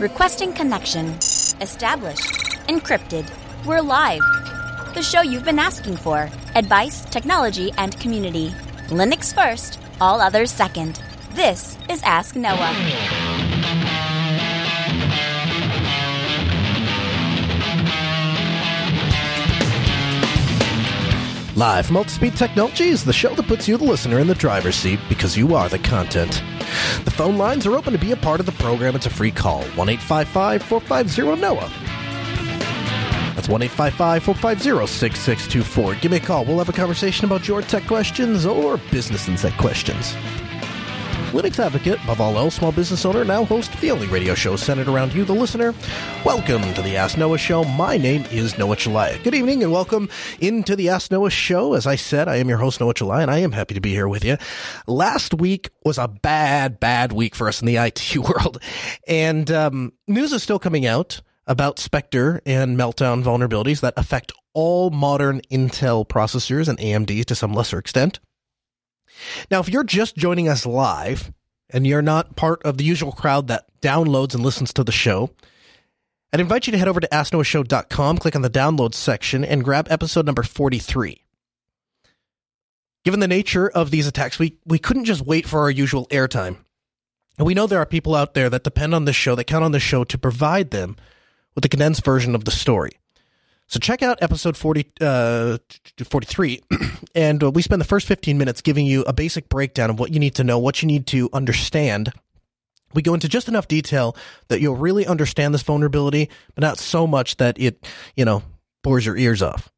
[0.00, 1.08] Requesting connection.
[1.60, 2.32] Established.
[2.70, 3.30] Encrypted.
[3.66, 4.22] We're live.
[4.94, 6.30] The show you've been asking for.
[6.54, 8.48] Advice, technology, and community.
[8.88, 11.02] Linux first, all others second.
[11.34, 12.74] This is Ask Noah.
[21.56, 24.98] Live from Altispeed Technologies, the show that puts you, the listener, in the driver's seat
[25.10, 26.42] because you are the content.
[27.04, 28.94] The phone lines are open to be a part of the program.
[28.94, 31.90] It's a free call 1 855 450 NOAH.
[33.34, 35.94] That's 1 855 450 6624.
[35.96, 36.44] Give me a call.
[36.44, 40.14] We'll have a conversation about your tech questions or business insight questions.
[41.30, 44.88] Linux advocate, above all else, small business owner, now host the only radio show centered
[44.88, 45.72] around you, the listener.
[46.24, 47.62] Welcome to the Ask Noah Show.
[47.62, 49.22] My name is Noah Chelliah.
[49.22, 50.08] Good evening and welcome
[50.40, 51.74] into the Ask Noah Show.
[51.74, 53.90] As I said, I am your host, Noah Chelliah, and I am happy to be
[53.90, 54.38] here with you.
[54.88, 58.60] Last week was a bad, bad week for us in the IT world,
[59.06, 64.90] and um, news is still coming out about Spectre and Meltdown vulnerabilities that affect all
[64.90, 68.18] modern Intel processors and AMD to some lesser extent.
[69.50, 71.32] Now, if you're just joining us live
[71.68, 75.30] and you're not part of the usual crowd that downloads and listens to the show,
[76.32, 79.88] I'd invite you to head over to AskNoahShow.com, click on the downloads section, and grab
[79.90, 81.24] episode number 43.
[83.04, 86.58] Given the nature of these attacks, we, we couldn't just wait for our usual airtime.
[87.38, 89.64] And we know there are people out there that depend on this show, that count
[89.64, 90.96] on the show to provide them
[91.54, 92.92] with a condensed version of the story.
[93.70, 95.58] So check out episode 40, uh,
[96.04, 96.60] 43,
[97.14, 100.12] and uh, we spend the first 15 minutes giving you a basic breakdown of what
[100.12, 102.12] you need to know, what you need to understand.
[102.94, 104.16] We go into just enough detail
[104.48, 108.42] that you'll really understand this vulnerability, but not so much that it, you know,
[108.82, 109.70] bores your ears off.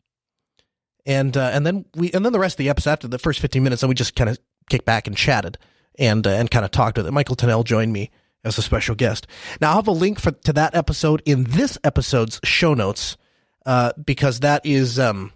[1.04, 3.40] And uh, and then we and then the rest of the episode after the first
[3.40, 4.38] 15 minutes, and we just kind of
[4.70, 5.58] kicked back and chatted
[5.98, 7.12] and uh, and kind of talked with it.
[7.12, 8.10] Michael Tunnell joined me
[8.42, 9.27] as a special guest.
[9.60, 13.18] Now I'll have a link for to that episode in this episode's show notes
[13.66, 15.32] uh, because that is, um,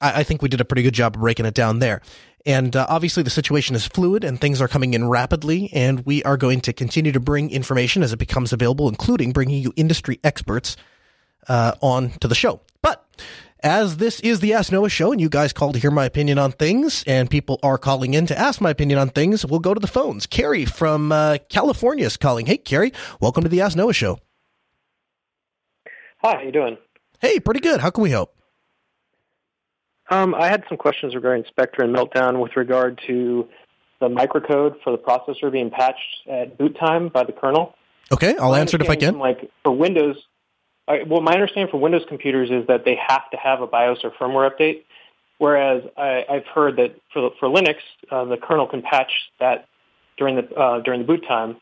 [0.00, 2.00] I, I, think we did a pretty good job of breaking it down there.
[2.46, 5.70] And uh, obviously, the situation is fluid and things are coming in rapidly.
[5.72, 9.62] And we are going to continue to bring information as it becomes available, including bringing
[9.62, 10.76] you industry experts
[11.48, 12.60] uh, on to the show.
[12.80, 13.04] But
[13.62, 16.38] as this is the Ask Noah show, and you guys call to hear my opinion
[16.38, 19.74] on things, and people are calling in to ask my opinion on things, we'll go
[19.74, 20.26] to the phones.
[20.26, 22.46] Carrie from uh, California is calling.
[22.46, 24.20] Hey, Carrie, welcome to the Ask Noah show.
[26.22, 26.76] Hi, how you doing?
[27.20, 27.80] Hey, pretty good.
[27.80, 28.34] How can we help?
[30.10, 33.48] Um, I had some questions regarding Spectre and Meltdown with regard to
[34.00, 37.74] the microcode for the processor being patched at boot time by the kernel.
[38.12, 39.18] Okay, I'll my answer it if I can.
[39.18, 40.16] Like for Windows,
[40.86, 43.98] I, well, my understanding for Windows computers is that they have to have a BIOS
[44.04, 44.84] or firmware update,
[45.36, 47.76] whereas I, have heard that for for Linux,
[48.10, 49.66] uh, the kernel can patch that
[50.16, 51.56] during the uh, during the boot time.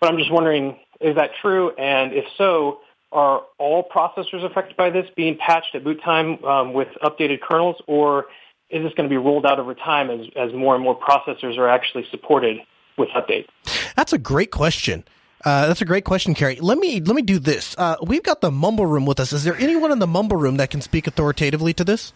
[0.00, 1.70] But I'm just wondering, is that true?
[1.76, 2.80] And if so,
[3.12, 7.76] are all processors affected by this being patched at boot time um, with updated kernels,
[7.86, 8.26] or
[8.70, 11.58] is this going to be rolled out over time as, as more and more processors
[11.58, 12.58] are actually supported
[12.96, 13.46] with updates?
[13.96, 15.04] That's a great question.
[15.44, 16.56] Uh, that's a great question, Carrie.
[16.60, 17.74] Let me let me do this.
[17.76, 19.32] Uh, we've got the Mumble Room with us.
[19.32, 22.12] Is there anyone in the Mumble Room that can speak authoritatively to this?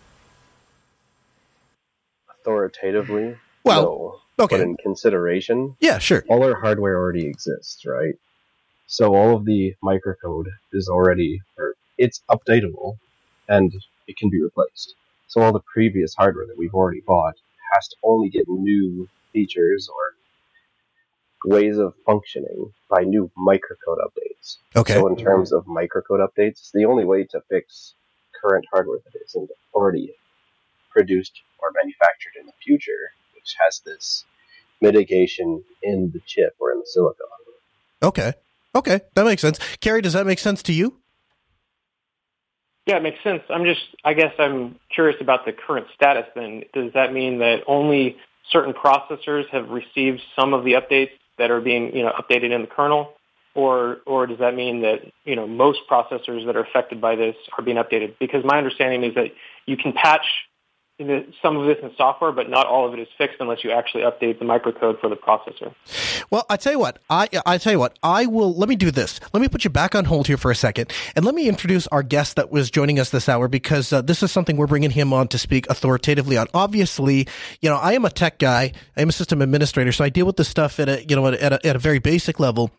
[2.40, 4.44] Authoritatively, well, no.
[4.44, 4.58] okay.
[4.58, 6.24] But in consideration, yeah, sure.
[6.28, 8.14] All our hardware already exists, right?
[8.86, 12.98] So all of the microcode is already, or it's updatable,
[13.48, 13.72] and
[14.06, 14.94] it can be replaced.
[15.26, 17.34] So all the previous hardware that we've already bought
[17.72, 20.14] has to only get new features or
[21.50, 24.58] ways of functioning by new microcode updates.
[24.74, 24.94] Okay.
[24.94, 27.94] So in terms of microcode updates, it's the only way to fix
[28.40, 30.14] current hardware that isn't already
[30.90, 34.24] produced or manufactured in the future, which has this
[34.80, 37.26] mitigation in the chip or in the silicon.
[38.02, 38.34] Okay.
[38.76, 39.58] Okay, that makes sense.
[39.80, 41.00] Carrie, does that make sense to you?
[42.84, 43.42] Yeah, it makes sense.
[43.48, 46.62] I'm just, I guess I'm curious about the current status then.
[46.74, 48.18] Does that mean that only
[48.52, 52.60] certain processors have received some of the updates that are being, you know, updated in
[52.60, 53.14] the kernel?
[53.54, 57.34] Or, or does that mean that, you know, most processors that are affected by this
[57.56, 58.14] are being updated?
[58.20, 59.32] Because my understanding is that
[59.64, 60.26] you can patch
[60.98, 64.02] some of this in software, but not all of it is fixed unless you actually
[64.02, 65.74] update the microcode for the processor.
[66.30, 68.54] Well, I tell you what, I I tell you what, I will.
[68.54, 69.20] Let me do this.
[69.34, 71.86] Let me put you back on hold here for a second, and let me introduce
[71.88, 74.90] our guest that was joining us this hour because uh, this is something we're bringing
[74.90, 76.46] him on to speak authoritatively on.
[76.54, 77.28] Obviously,
[77.60, 78.72] you know, I am a tech guy.
[78.96, 81.26] I am a system administrator, so I deal with this stuff at a you know
[81.26, 82.70] at a, at a very basic level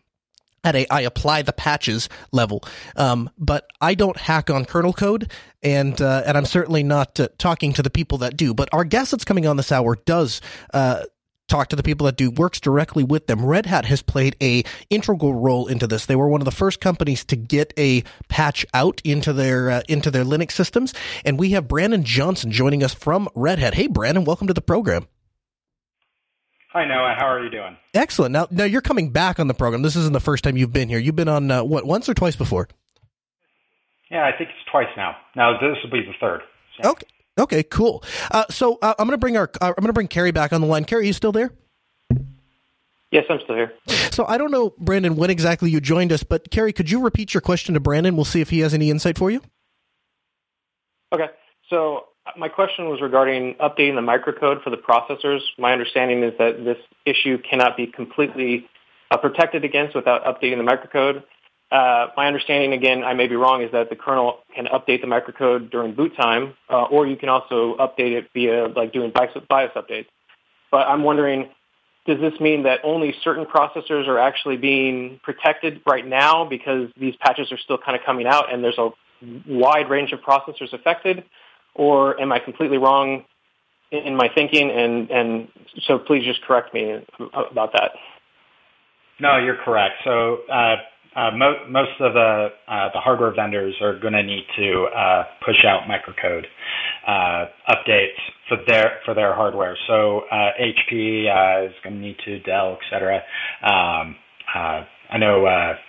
[0.64, 2.64] at a I apply the patches level.
[2.96, 5.30] Um, but I don't hack on kernel code,
[5.62, 8.54] and uh, and I'm certainly not uh, talking to the people that do.
[8.54, 10.40] But our guest that's coming on this hour does.
[10.72, 11.04] Uh,
[11.48, 13.42] talk to the people that do works directly with them.
[13.42, 16.04] Red Hat has played a integral role into this.
[16.04, 19.82] They were one of the first companies to get a patch out into their uh,
[19.88, 20.94] into their Linux systems,
[21.24, 23.74] and we have Brandon Johnson joining us from Red Hat.
[23.74, 25.08] Hey, Brandon, welcome to the program.
[26.72, 27.78] Hi Noah, how are you doing?
[27.94, 28.32] Excellent.
[28.32, 29.80] Now, now you're coming back on the program.
[29.80, 30.98] This isn't the first time you've been here.
[30.98, 32.68] You've been on uh, what once or twice before?
[34.10, 35.16] Yeah, I think it's twice now.
[35.34, 36.42] Now this will be the third.
[36.80, 36.90] So.
[36.90, 37.06] Okay.
[37.38, 38.02] Okay, cool.
[38.30, 40.52] Uh, so uh, I'm going to bring our uh, I'm going to bring Kerry back
[40.52, 40.84] on the line.
[40.84, 41.52] Kerry, are you still there?
[43.10, 43.72] Yes, I'm still here.
[44.10, 47.32] So I don't know, Brandon, when exactly you joined us, but Kerry, could you repeat
[47.32, 48.14] your question to Brandon?
[48.16, 49.40] We'll see if he has any insight for you.
[51.14, 51.28] Okay.
[51.70, 55.40] So my question was regarding updating the microcode for the processors.
[55.58, 58.68] My understanding is that this issue cannot be completely
[59.10, 61.22] uh, protected against without updating the microcode.
[61.70, 65.06] Uh, my understanding, again, I may be wrong, is that the kernel can update the
[65.06, 69.36] microcode during boot time, uh, or you can also update it via like doing BIOS,
[69.48, 70.06] BIOS updates.
[70.70, 71.50] But I'm wondering,
[72.06, 77.14] does this mean that only certain processors are actually being protected right now because these
[77.20, 78.90] patches are still kind of coming out and there's a
[79.46, 81.22] wide range of processors affected?
[81.74, 83.24] Or am I completely wrong
[83.90, 84.70] in my thinking?
[84.70, 85.48] And, and
[85.82, 87.04] so please just correct me
[87.34, 87.92] about that.
[89.20, 89.94] No, you're correct.
[90.04, 90.76] So uh,
[91.16, 95.24] uh, mo- most of the uh, the hardware vendors are going to need to uh,
[95.44, 96.44] push out microcode
[97.06, 98.18] uh, updates
[98.48, 99.76] for their for their hardware.
[99.88, 103.22] So HP uh, is going to need to, Dell, etc.
[103.62, 104.16] Um,
[105.10, 105.42] I know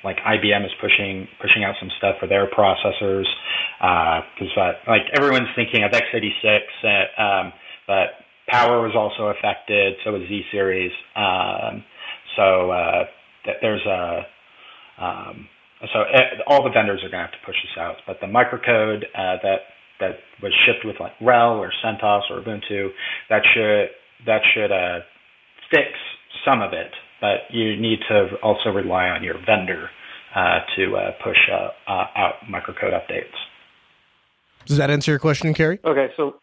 [0.04, 3.25] like IBM is pushing pushing out some stuff for their processors
[3.80, 6.60] because like everyone's thinking of x86,
[7.18, 7.54] um,
[7.88, 8.07] but
[8.48, 9.95] power was also affected.
[10.04, 10.92] So was Z series.
[11.16, 11.83] Um,
[12.36, 12.71] so
[13.45, 14.25] th- there's a
[15.00, 15.48] um,
[15.94, 17.95] so uh, all the vendors are going to have to push this out.
[18.06, 19.60] But the microcode uh, that
[20.00, 20.12] that
[20.42, 22.89] was shipped with like RHEL or CentOS or Ubuntu,
[23.30, 23.89] that should
[24.25, 25.00] that should uh,
[25.72, 25.88] fix
[26.45, 26.92] some of it.
[27.21, 29.89] But you need to also rely on your vendor
[30.36, 33.33] uh, to uh, push uh, out microcode updates.
[34.66, 35.80] Does that answer your question, Kerry?
[35.83, 36.36] Okay, so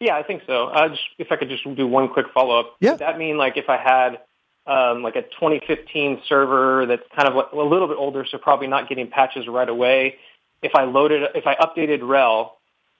[0.00, 0.70] yeah, I think so.
[0.88, 2.76] Just, if I could just do one quick follow up.
[2.80, 2.96] Yeah.
[2.96, 4.20] That mean like if I had
[4.66, 8.88] um, like a 2015 server that's kind of a little bit older, so probably not
[8.88, 10.16] getting patches right away.
[10.62, 12.50] If I loaded, if I updated RHEL,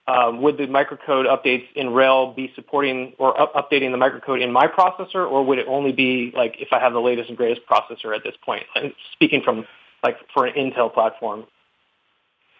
[0.08, 4.52] um, would the microcode updates in RHEL be supporting or up- updating the microcode in
[4.52, 7.62] my processor, or would it only be like if I have the latest and greatest
[7.66, 8.64] processor at this point?
[8.74, 9.64] And speaking from
[10.02, 11.44] like for an Intel platform.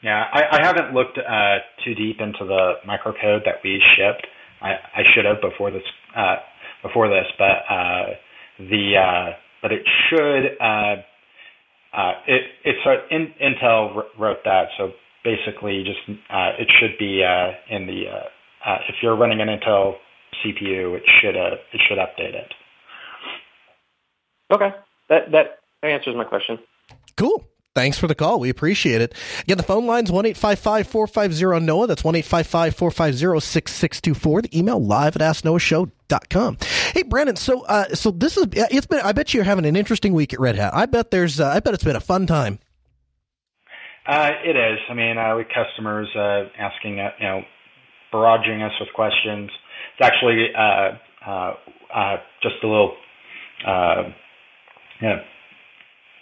[0.02, 4.26] Yeah, I, I haven't looked uh, too deep into the microcode that we shipped.
[4.60, 5.82] I, I should have before this
[6.16, 6.36] uh,
[6.82, 8.06] before this, but uh,
[8.58, 10.96] the uh, but it should uh,
[11.92, 14.92] uh, it it's uh, in, Intel wrote that so
[15.24, 19.48] basically just uh, it should be uh, in the uh, uh, if you're running an
[19.48, 19.94] Intel
[20.44, 22.52] CPU it should uh, it should update it.
[24.52, 24.70] Okay,
[25.08, 26.58] that that answers my question.
[27.16, 27.44] Cool.
[27.74, 28.38] Thanks for the call.
[28.38, 29.14] We appreciate it.
[29.40, 31.86] Again, the phone line's 1 450 NOAH.
[31.86, 34.42] That's 1 450 6624.
[34.42, 36.58] The email live at asknoahshow.com.
[36.92, 37.36] Hey, Brandon.
[37.36, 40.40] So, uh, so this is, it's been, I bet you're having an interesting week at
[40.40, 40.74] Red Hat.
[40.74, 42.58] I bet there's, uh, I bet it's been a fun time.
[44.06, 44.78] Uh, it is.
[44.90, 47.42] I mean, uh, with customers, uh, asking, uh, you know,
[48.12, 49.50] barraging us with questions.
[49.98, 50.90] It's actually, uh,
[51.26, 51.54] uh,
[51.94, 52.94] uh, just a little,
[53.66, 54.02] uh,
[55.00, 55.22] you know,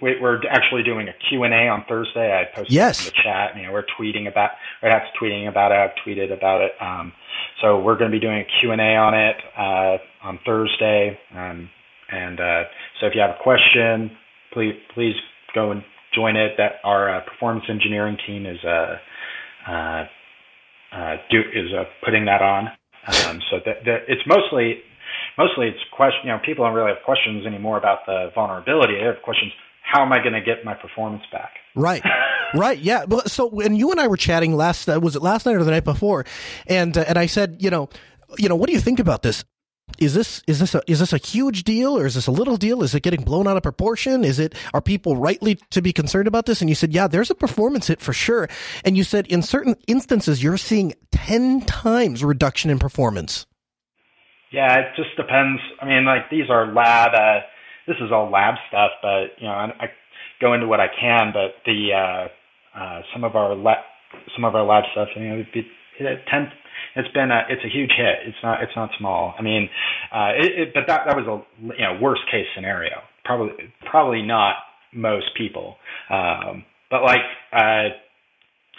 [0.03, 2.33] we're actually doing a Q&A on Thursday.
[2.33, 3.01] I posted yes.
[3.01, 3.57] in the chat.
[3.57, 5.75] You know, we're tweeting about, Red Hat's tweeting about it.
[5.75, 6.73] I've tweeted about it.
[6.81, 7.13] Um,
[7.61, 11.19] so we're going to be doing a Q&A on it uh, on Thursday.
[11.35, 11.69] Um,
[12.11, 12.65] and uh,
[12.99, 14.11] so if you have a question,
[14.53, 15.15] please please
[15.55, 15.83] go and
[16.15, 16.53] join it.
[16.59, 18.97] That our uh, performance engineering team is uh,
[19.69, 21.71] uh, do is
[22.05, 22.69] putting that on.
[23.27, 24.83] Um, so that, that it's mostly
[25.39, 26.21] mostly it's question.
[26.25, 28.95] You know, people don't really have questions anymore about the vulnerability.
[28.95, 29.53] They have questions
[29.91, 31.55] how am I going to get my performance back?
[31.75, 32.03] Right,
[32.55, 33.05] right, yeah.
[33.27, 35.71] So when you and I were chatting last, uh, was it last night or the
[35.71, 36.25] night before?
[36.67, 37.89] And uh, and I said, you know,
[38.39, 39.45] you know, what do you think about this?
[39.99, 42.57] Is this is this a is this a huge deal or is this a little
[42.57, 42.83] deal?
[42.83, 44.25] Is it getting blown out of proportion?
[44.25, 46.61] Is it are people rightly to be concerned about this?
[46.61, 48.49] And you said, yeah, there's a performance hit for sure.
[48.85, 53.47] And you said in certain instances you're seeing ten times reduction in performance.
[54.53, 55.61] Yeah, it just depends.
[55.81, 57.15] I mean, like these are lab.
[57.15, 57.41] Uh,
[57.87, 59.87] this is all lab stuff, but you know, I, I
[60.41, 61.33] go into what I can.
[61.33, 63.79] But the uh, uh, some of our lab
[64.35, 65.45] some of our lab stuff, you know,
[66.01, 66.49] it, it tend,
[66.97, 68.27] it's been a it's a huge hit.
[68.27, 69.35] It's not it's not small.
[69.39, 69.69] I mean,
[70.13, 73.03] uh, it, it, but that that was a you know worst case scenario.
[73.25, 73.53] Probably
[73.89, 74.57] probably not
[74.93, 75.77] most people.
[76.11, 77.89] Um, but like uh,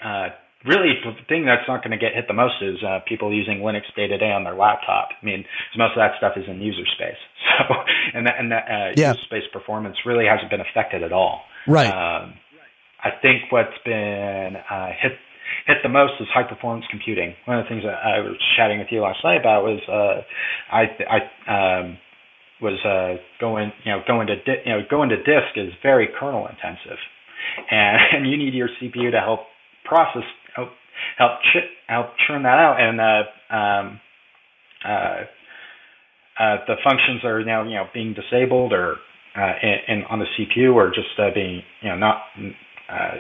[0.04, 0.30] uh,
[0.66, 3.60] really the thing that's not going to get hit the most is uh, people using
[3.60, 5.10] Linux day to day on their laptop.
[5.22, 5.46] I mean,
[5.78, 7.20] most of that stuff is in user space.
[7.68, 7.75] So,
[8.13, 9.12] and that, and that uh, yeah.
[9.12, 11.42] user space performance really hasn't been affected at all.
[11.68, 11.86] Right.
[11.86, 12.34] Um,
[13.04, 15.13] I think what's been uh, hit
[15.67, 17.36] hit the most is high performance computing.
[17.46, 20.22] One of the things that I was chatting with you last night about was uh,
[20.74, 21.98] I I um,
[22.62, 26.10] was uh, going you know going to di- you know going to disk is very
[26.20, 27.00] kernel intensive,
[27.70, 29.41] and, and you need your CPU to help
[29.86, 30.24] process
[30.55, 30.70] help
[31.17, 34.00] help ch- help churn that out and uh, um,
[34.86, 35.22] uh,
[36.39, 38.96] uh, the functions are now you know being disabled or
[39.36, 39.53] uh,
[39.88, 42.22] in on the CPU or just uh, being you know not
[42.89, 43.15] uh,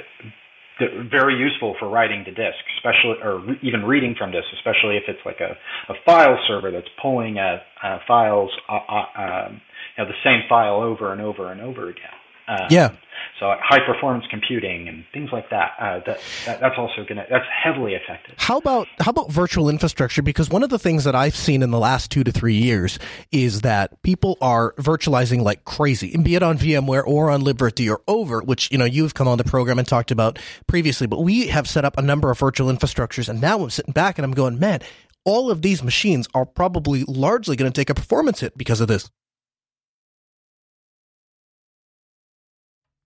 [1.09, 5.19] very useful for writing to disk, especially or even reading from disk, especially if it's
[5.25, 5.57] like a,
[5.91, 9.61] a file server that's pulling uh, uh, files, uh, uh um,
[9.97, 12.20] you know, the same file over and over and over again.
[12.47, 12.95] Um, yeah.
[13.39, 17.45] So high performance computing and things like that, uh, that, that that's also gonna that's
[17.51, 18.35] heavily affected.
[18.37, 20.21] How about how about virtual infrastructure?
[20.21, 22.99] Because one of the things that I've seen in the last two to three years
[23.31, 27.89] is that people are virtualizing like crazy, and be it on VMware or on libvirt
[27.89, 31.07] or oVirt, which you know you've come on the program and talked about previously.
[31.07, 34.19] But we have set up a number of virtual infrastructures, and now I'm sitting back
[34.19, 34.81] and I'm going, man,
[35.23, 38.87] all of these machines are probably largely going to take a performance hit because of
[38.87, 39.09] this.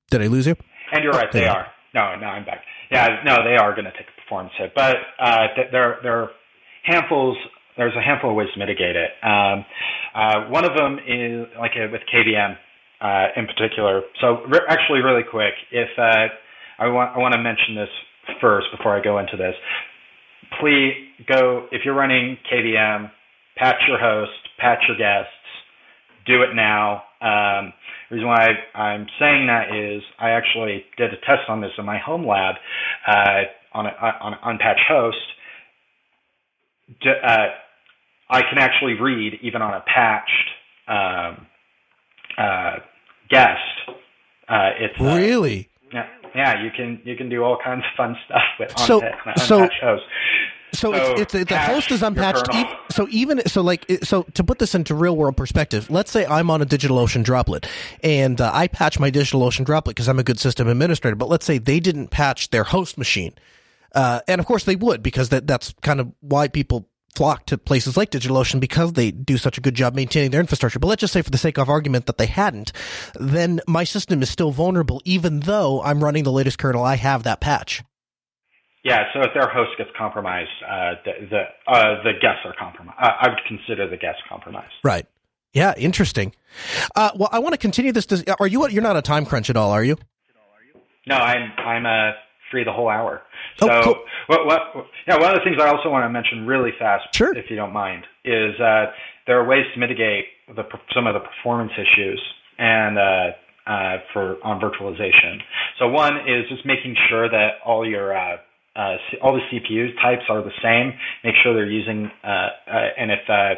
[0.10, 0.56] Did I lose you?
[0.92, 1.68] And you're right, they are.
[1.94, 2.62] No, no, I'm back.
[2.92, 6.30] Yeah, no, they are going to take a performance hit, but uh, there there are
[6.84, 7.38] handfuls.
[7.78, 9.12] There's a handful of ways to mitigate it.
[9.24, 9.66] Um,
[10.14, 12.56] uh, one of them is like uh, with KVM
[13.02, 14.02] uh, in particular.
[14.22, 16.28] So re- actually, really quick, if uh,
[16.80, 17.90] I want I want to mention this
[18.42, 19.56] first before I go into this.
[20.60, 20.94] Please
[21.28, 23.12] go if you're running KVM,
[23.58, 25.32] patch your host, patch your guests,
[26.26, 27.04] do it now.
[27.26, 27.74] Um,
[28.10, 31.86] the reason why I'm saying that is I actually did a test on this in
[31.86, 32.56] my home lab
[33.08, 33.90] uh, on, a,
[34.22, 35.18] on an unpatched host.
[37.04, 37.48] Uh,
[38.30, 40.50] I can actually read even on a patched
[40.88, 41.48] um,
[42.38, 42.76] uh,
[43.30, 43.60] guest.
[44.48, 46.64] Uh, it's uh, really yeah, yeah.
[46.64, 49.70] You can you can do all kinds of fun stuff with on, so, unpatched, so,
[49.82, 50.08] hosts.
[50.76, 52.48] So, so it's, it's the host is unpatched.
[52.92, 56.50] so even so, like so to put this into real world perspective, let's say I'm
[56.50, 57.68] on a DigitalOcean droplet
[58.04, 61.16] and uh, I patch my DigitalOcean droplet because I'm a good system administrator.
[61.16, 63.34] But let's say they didn't patch their host machine,
[63.94, 67.58] uh, and of course they would because that that's kind of why people flock to
[67.58, 70.80] places like DigitalOcean because they do such a good job maintaining their infrastructure.
[70.80, 72.72] But let's just say, for the sake of argument, that they hadn't,
[73.16, 76.84] then my system is still vulnerable, even though I'm running the latest kernel.
[76.84, 77.84] I have that patch.
[78.86, 82.98] Yeah, so if their host gets compromised, uh, the the, uh, the guests are compromised.
[83.02, 84.74] Uh, I would consider the guests compromised.
[84.84, 85.08] Right.
[85.54, 85.74] Yeah.
[85.76, 86.36] Interesting.
[86.96, 88.08] Uh, well, I want to continue this.
[88.40, 88.70] Are you?
[88.70, 89.98] You're not a time crunch at all, are you?
[91.08, 91.52] No, I'm.
[91.58, 92.14] I'm uh,
[92.52, 93.24] free the whole hour.
[93.62, 93.96] Oh, so, oh, cool.
[94.28, 94.62] what, what,
[95.08, 97.36] yeah, one of the things I also want to mention really fast, sure.
[97.36, 98.92] if you don't mind, is uh,
[99.26, 100.64] there are ways to mitigate the,
[100.94, 102.22] some of the performance issues
[102.60, 103.02] and uh,
[103.66, 105.40] uh, for on virtualization.
[105.80, 108.14] So one is just making sure that all your
[108.76, 110.94] uh, all the CPU types are the same.
[111.24, 113.56] Make sure they're using, uh, uh, and if uh,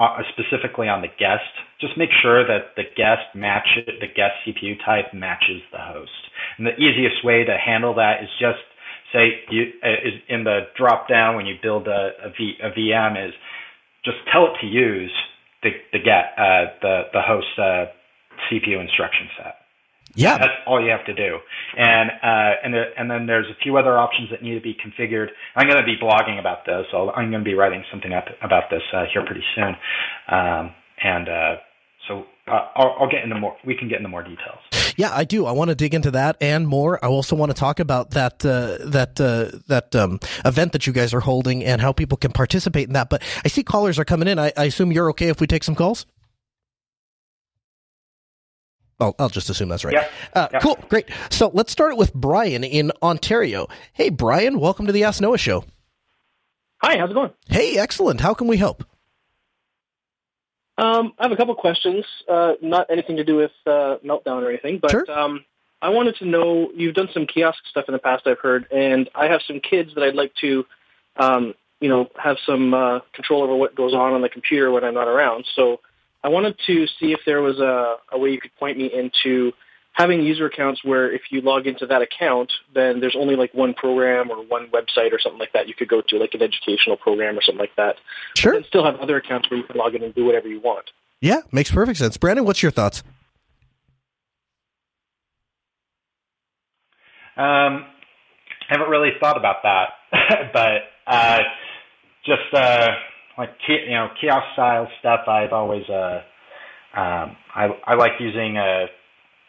[0.00, 1.48] uh, specifically on the guest,
[1.80, 6.12] just make sure that the guest match the guest CPU type matches the host.
[6.58, 8.60] And the easiest way to handle that is just
[9.12, 12.70] say you uh, is in the drop down when you build a, a, v, a
[12.70, 13.32] VM is
[14.04, 15.12] just tell it to use
[15.62, 16.36] the the get
[16.82, 19.67] the the host CPU instruction set.
[20.18, 21.38] Yeah, that's all you have to do.
[21.76, 25.28] And uh, and and then there's a few other options that need to be configured.
[25.54, 26.86] I'm going to be blogging about this.
[26.90, 29.76] So I'm going to be writing something up about this uh, here pretty soon.
[30.28, 31.54] Um, and uh,
[32.08, 33.56] so uh, I'll, I'll, get into more.
[33.64, 34.58] We can get into more details.
[34.96, 35.46] Yeah, I do.
[35.46, 37.02] I want to dig into that and more.
[37.04, 40.92] I also want to talk about that uh, that uh, that um, event that you
[40.92, 43.08] guys are holding and how people can participate in that.
[43.08, 44.38] But I see callers are coming in.
[44.40, 46.06] I, I assume you're okay if we take some calls.
[49.00, 49.94] I'll, I'll just assume that's right.
[49.94, 50.08] Yeah.
[50.34, 50.58] Uh, yeah.
[50.60, 50.78] Cool.
[50.88, 51.08] Great.
[51.30, 53.68] So let's start it with Brian in Ontario.
[53.92, 55.64] Hey, Brian, welcome to the Ask Noah Show.
[56.82, 57.30] Hi, how's it going?
[57.48, 58.20] Hey, excellent.
[58.20, 58.84] How can we help?
[60.76, 62.04] Um, I have a couple questions.
[62.28, 65.10] Uh, not anything to do with uh, Meltdown or anything, but sure.
[65.10, 65.44] um,
[65.82, 68.26] I wanted to know you've done some kiosk stuff in the past.
[68.26, 70.66] I've heard, and I have some kids that I'd like to,
[71.16, 74.84] um, you know, have some uh, control over what goes on on the computer when
[74.84, 75.46] I'm not around.
[75.56, 75.80] So
[76.22, 79.52] I wanted to see if there was a, a way you could point me into
[79.92, 83.74] having user accounts where if you log into that account, then there's only like one
[83.74, 86.96] program or one website or something like that you could go to, like an educational
[86.96, 87.96] program or something like that.
[88.36, 88.54] Sure.
[88.54, 90.90] And still have other accounts where you can log in and do whatever you want.
[91.20, 92.16] Yeah, makes perfect sense.
[92.16, 93.02] Brandon, what's your thoughts?
[97.36, 97.86] Um,
[98.68, 99.90] I haven't really thought about that,
[100.52, 101.38] but uh,
[102.24, 102.88] just uh,
[103.38, 105.20] like you know kiosk style stuff.
[105.28, 106.22] I've always uh,
[106.94, 108.86] um, I I like using uh,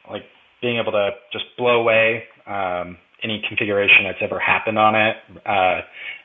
[0.09, 0.23] like
[0.61, 5.15] being able to just blow away um, any configuration that's ever happened on it
[5.45, 5.81] uh,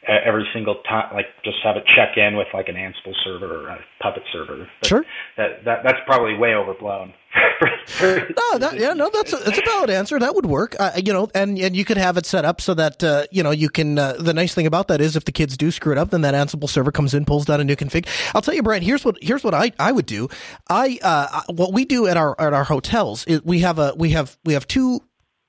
[0.08, 1.14] every single time.
[1.14, 4.68] Like just have it check in with like an Ansible server or a Puppet server.
[4.80, 5.04] But sure.
[5.36, 7.14] That, that that's probably way overblown.
[8.00, 10.18] no, that, yeah, no, that's a, that's a valid answer.
[10.18, 10.76] That would work.
[10.78, 13.42] Uh, you know, and and you could have it set up so that uh, you
[13.42, 13.98] know you can.
[13.98, 16.20] Uh, the nice thing about that is if the kids do screw it up, then
[16.20, 18.06] that Ansible server comes in, pulls down a new config.
[18.34, 18.82] I'll tell you, Brian.
[18.82, 20.28] Here's what here's what I, I would do.
[20.68, 24.10] I uh, what we do at our at our hotels is we have a we
[24.10, 25.00] have we have two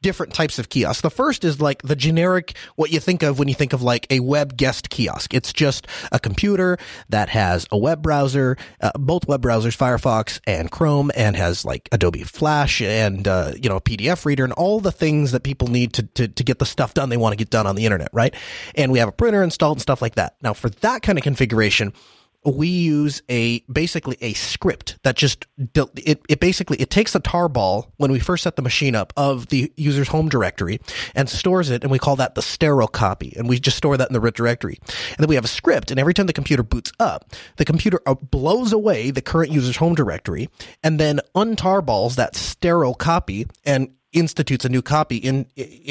[0.06, 1.02] different types of kiosks.
[1.02, 4.06] The first is like the generic, what you think of when you think of like
[4.12, 5.34] a web guest kiosk.
[5.34, 6.78] It's just a computer
[7.10, 11.90] that has a web browser, uh, both web browsers, Firefox and Chrome, and has like
[11.92, 15.70] Adobe Flash and, uh, you know, a PDF reader and all the things that people
[15.70, 17.86] need to, to, to get the stuff done they want to get done on the
[17.86, 18.36] internet, right?
[18.76, 20.36] And we have a printer installed and stuff like that.
[20.40, 21.94] Now, for that kind of configuration,
[22.46, 27.92] we use a basically a script that just it, it basically it takes a tarball
[27.98, 30.80] when we first set the machine up of the user's home directory
[31.16, 34.10] and stores it and we call that the stereo copy and we just store that
[34.10, 34.78] in the root directory.
[34.86, 38.02] And then we have a script and every time the computer boots up the computer
[38.06, 40.50] uh, blows away the current user's home directory
[40.84, 45.46] and then untarballs that stereo copy and institutes a new copy in,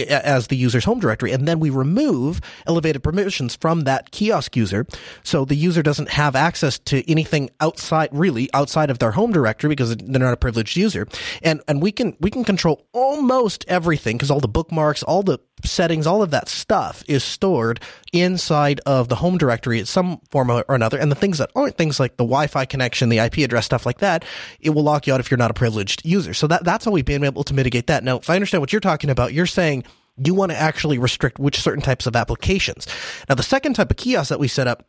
[0.09, 4.87] as the user's home directory, and then we remove elevated permissions from that kiosk user,
[5.23, 9.69] so the user doesn't have access to anything outside, really outside of their home directory
[9.69, 11.07] because they're not a privileged user,
[11.43, 15.39] and and we can we can control almost everything because all the bookmarks, all the
[15.67, 17.81] settings, all of that stuff is stored
[18.13, 20.99] inside of the home directory in some form or another.
[20.99, 23.99] And the things that aren't things like the Wi-Fi connection, the IP address, stuff like
[23.99, 24.25] that,
[24.61, 26.35] it will lock you out if you're not a privileged user.
[26.35, 28.05] So that, that's how we've been able to mitigate that.
[28.05, 29.85] Now, if I understand what you're talking about, you're saying
[30.25, 32.87] you want to actually restrict which certain types of applications.
[33.29, 34.87] Now, the second type of kiosk that we set up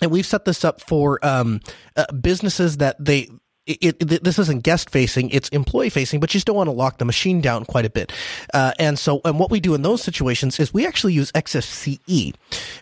[0.00, 1.60] and we've set this up for um,
[1.96, 3.28] uh, businesses that they
[3.66, 6.98] it, it, this isn't guest facing, it's employee facing, but you still want to lock
[6.98, 8.12] the machine down quite a bit.
[8.52, 12.34] Uh, and so, and what we do in those situations is we actually use XFCE.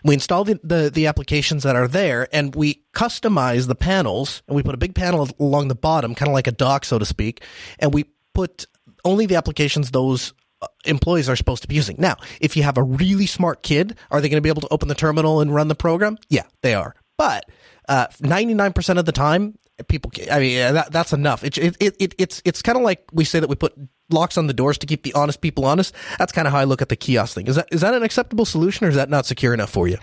[0.03, 4.55] We install the, the, the, applications that are there and we customize the panels and
[4.55, 7.05] we put a big panel along the bottom, kind of like a dock, so to
[7.05, 7.43] speak.
[7.79, 8.65] And we put
[9.03, 11.95] only the applications those uh, employees are supposed to be using.
[11.99, 14.67] Now, if you have a really smart kid, are they going to be able to
[14.71, 16.17] open the terminal and run the program?
[16.29, 16.95] Yeah, they are.
[17.17, 17.45] But
[17.89, 21.43] uh, 99% of the time, people i mean yeah, that, that's enough.
[21.43, 23.73] It, it, it, it's it's kind of like we say that we put
[24.09, 25.95] locks on the doors to keep the honest people honest.
[26.19, 27.47] That's kind of how i look at the kiosk thing.
[27.47, 29.97] Is that is that an acceptable solution or is that not secure enough for you?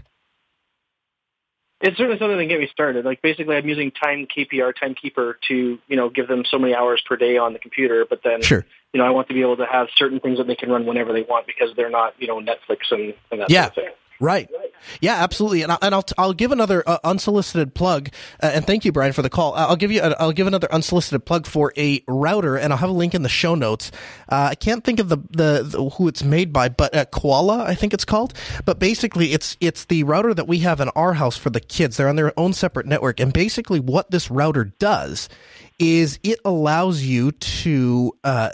[1.81, 3.05] It's certainly something that get me started.
[3.05, 7.17] Like basically i'm using Timekpr timekeeper to you know give them so many hours per
[7.17, 8.67] day on the computer but then sure.
[8.93, 10.87] you know i want to be able to have certain things that they can run
[10.87, 13.65] whenever they want because they're not you know netflix and, and that yeah.
[13.67, 14.49] sort of thing Right.
[15.01, 15.63] Yeah, absolutely.
[15.63, 18.11] And, I, and I'll I'll give another uh, unsolicited plug.
[18.43, 19.55] Uh, and thank you, Brian, for the call.
[19.55, 22.91] I'll give you a, I'll give another unsolicited plug for a router, and I'll have
[22.91, 23.91] a link in the show notes.
[24.29, 27.65] Uh, I can't think of the, the, the, who it's made by, but uh, Koala,
[27.65, 28.35] I think it's called.
[28.65, 31.97] But basically, it's it's the router that we have in our house for the kids.
[31.97, 35.29] They're on their own separate network, and basically, what this router does
[35.79, 38.51] is it allows you to uh,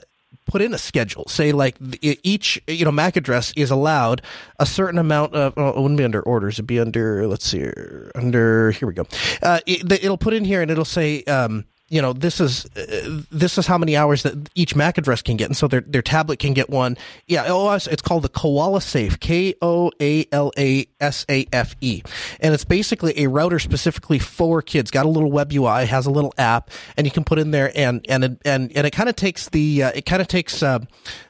[0.54, 1.24] put in a schedule.
[1.26, 4.22] Say like each you know MAC address is allowed
[4.60, 5.56] a certain amount of.
[5.56, 6.54] Well, it wouldn't be under orders.
[6.54, 7.72] It'd be under let's see
[8.14, 9.04] under here we go.
[9.42, 11.24] Uh, it, will put in here and it'll say.
[11.24, 15.22] Um, you know this is uh, this is how many hours that each MAC address
[15.22, 16.96] can get, and so their their tablet can get one.
[17.26, 21.76] Yeah, oh, it's called the Koala Safe, K O A L A S A F
[21.80, 22.02] E,
[22.40, 24.90] and it's basically a router specifically for kids.
[24.90, 27.70] Got a little web UI, has a little app, and you can put in there,
[27.76, 30.78] and and and and it kind of takes the uh, it kind of takes uh,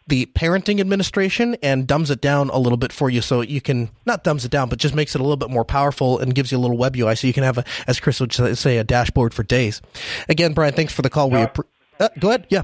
[0.07, 3.91] the parenting administration and dumbs it down a little bit for you so you can
[4.05, 6.53] not dumbs it down but just makes it a little bit more powerful and gives
[6.53, 8.85] you a little web UI so you can have a as Chris would say a
[8.85, 9.81] dashboard for days.
[10.29, 11.31] Again, Brian, thanks for the call.
[11.31, 11.41] No.
[11.41, 11.65] We appre-
[12.01, 12.47] uh, go ahead.
[12.51, 12.63] Yeah.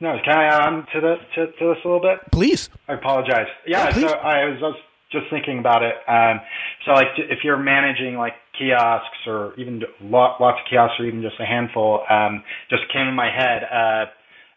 [0.00, 2.18] No, can I add on to, the, to, to this a little bit?
[2.32, 2.68] Please.
[2.88, 3.46] I apologize.
[3.66, 4.76] Yeah, so I was, I was
[5.10, 5.94] just thinking about it.
[6.08, 6.40] Um,
[6.84, 11.36] so like if you're managing like kiosks or even lots of kiosks or even just
[11.40, 14.06] a handful, um, just came in my head uh,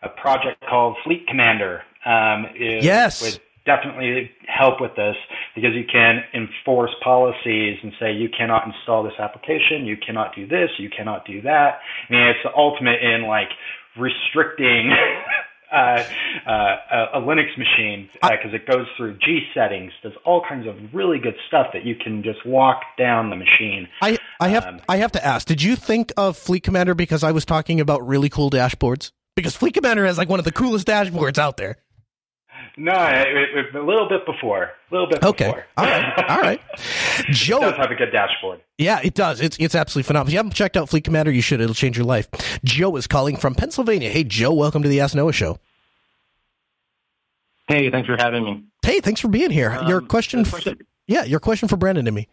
[0.04, 3.22] a project called Fleet Commander um, is, yes.
[3.22, 5.16] would definitely help with this
[5.54, 10.48] because you can enforce policies and say you cannot install this application, you cannot do
[10.48, 11.80] this, you cannot do that.
[12.10, 13.50] I mean, it's the ultimate in like
[14.00, 14.92] restricting
[15.72, 16.04] uh,
[16.48, 20.76] uh, a Linux machine because uh, it goes through G settings, does all kinds of
[20.94, 23.88] really good stuff that you can just walk down the machine.
[24.02, 27.24] I, I have um, I have to ask, did you think of Fleet Commander because
[27.24, 29.12] I was talking about really cool dashboards?
[29.36, 31.78] Because Fleet Commander has like one of the coolest dashboards out there.
[32.78, 34.64] No, it, it, a little bit before.
[34.64, 35.30] A little bit before.
[35.30, 35.46] okay.
[35.48, 35.66] before.
[35.78, 36.30] All right.
[36.30, 36.62] All right.
[37.30, 38.62] Joe it does have a good dashboard.
[38.78, 39.42] Yeah, it does.
[39.42, 40.30] It's it's absolutely phenomenal.
[40.30, 41.60] If you haven't checked out Fleet Commander, you should.
[41.60, 42.28] It'll change your life.
[42.64, 44.10] Joe is calling from Pennsylvania.
[44.10, 45.60] Hey, Joe, welcome to the Ask Noah Show.
[47.68, 48.64] Hey, thanks for having me.
[48.82, 49.72] Hey, thanks for being here.
[49.72, 50.80] Um, your question, question.
[51.08, 52.28] yeah, your question for Brandon and me.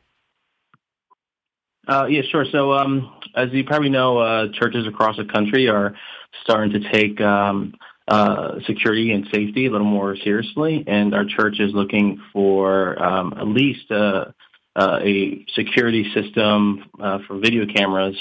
[1.89, 2.47] Uh, yeah, sure.
[2.51, 5.95] So, um, as you probably know, uh, churches across the country are
[6.43, 7.75] starting to take um,
[8.09, 13.33] uh, security and safety a little more seriously, and our church is looking for um,
[13.37, 14.27] at least uh,
[14.77, 18.17] uh, a security system uh, for video cameras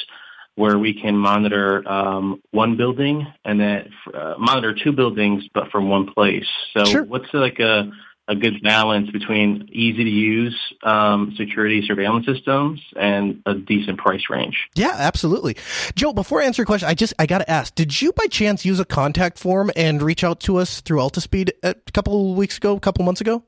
[0.55, 5.89] where we can monitor um, one building and then uh, monitor two buildings, but from
[5.89, 6.45] one place.
[6.77, 7.03] So, sure.
[7.03, 7.91] what's like a
[8.27, 14.23] a good balance between easy to use um, security surveillance systems and a decent price
[14.29, 14.69] range.
[14.75, 15.57] Yeah, absolutely.
[15.95, 18.27] Joe, before I answer your question, I just I got to ask: Did you by
[18.27, 22.57] chance use a contact form and reach out to us through Altispeed a couple weeks
[22.57, 23.43] ago, a couple months ago?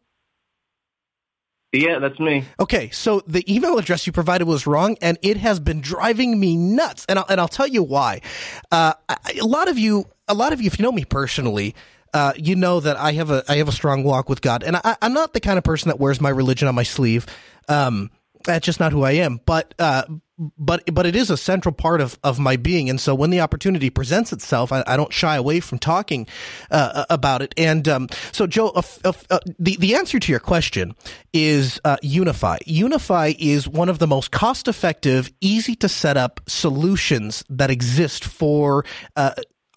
[1.71, 2.45] Yeah, that's me.
[2.59, 6.55] Okay, so the email address you provided was wrong, and it has been driving me
[6.55, 7.05] nuts.
[7.09, 8.21] And I'll, and I'll tell you why.
[8.71, 11.75] Uh, a lot of you, a lot of you, if you know me personally,
[12.13, 14.77] uh, you know that I have a I have a strong walk with God, and
[14.77, 17.25] I, am not the kind of person that wears my religion on my sleeve.
[17.67, 18.11] Um,
[18.45, 19.41] that's just not who I am.
[19.45, 20.03] But uh,
[20.57, 23.41] but but it is a central part of, of my being, and so when the
[23.41, 26.27] opportunity presents itself, I, I don't shy away from talking
[26.71, 27.53] uh, about it.
[27.57, 30.95] And um, so, Joe, uh, the the answer to your question
[31.33, 36.41] is uh, Unify UniFi is one of the most cost effective, easy to set up
[36.47, 39.31] solutions that exist for uh,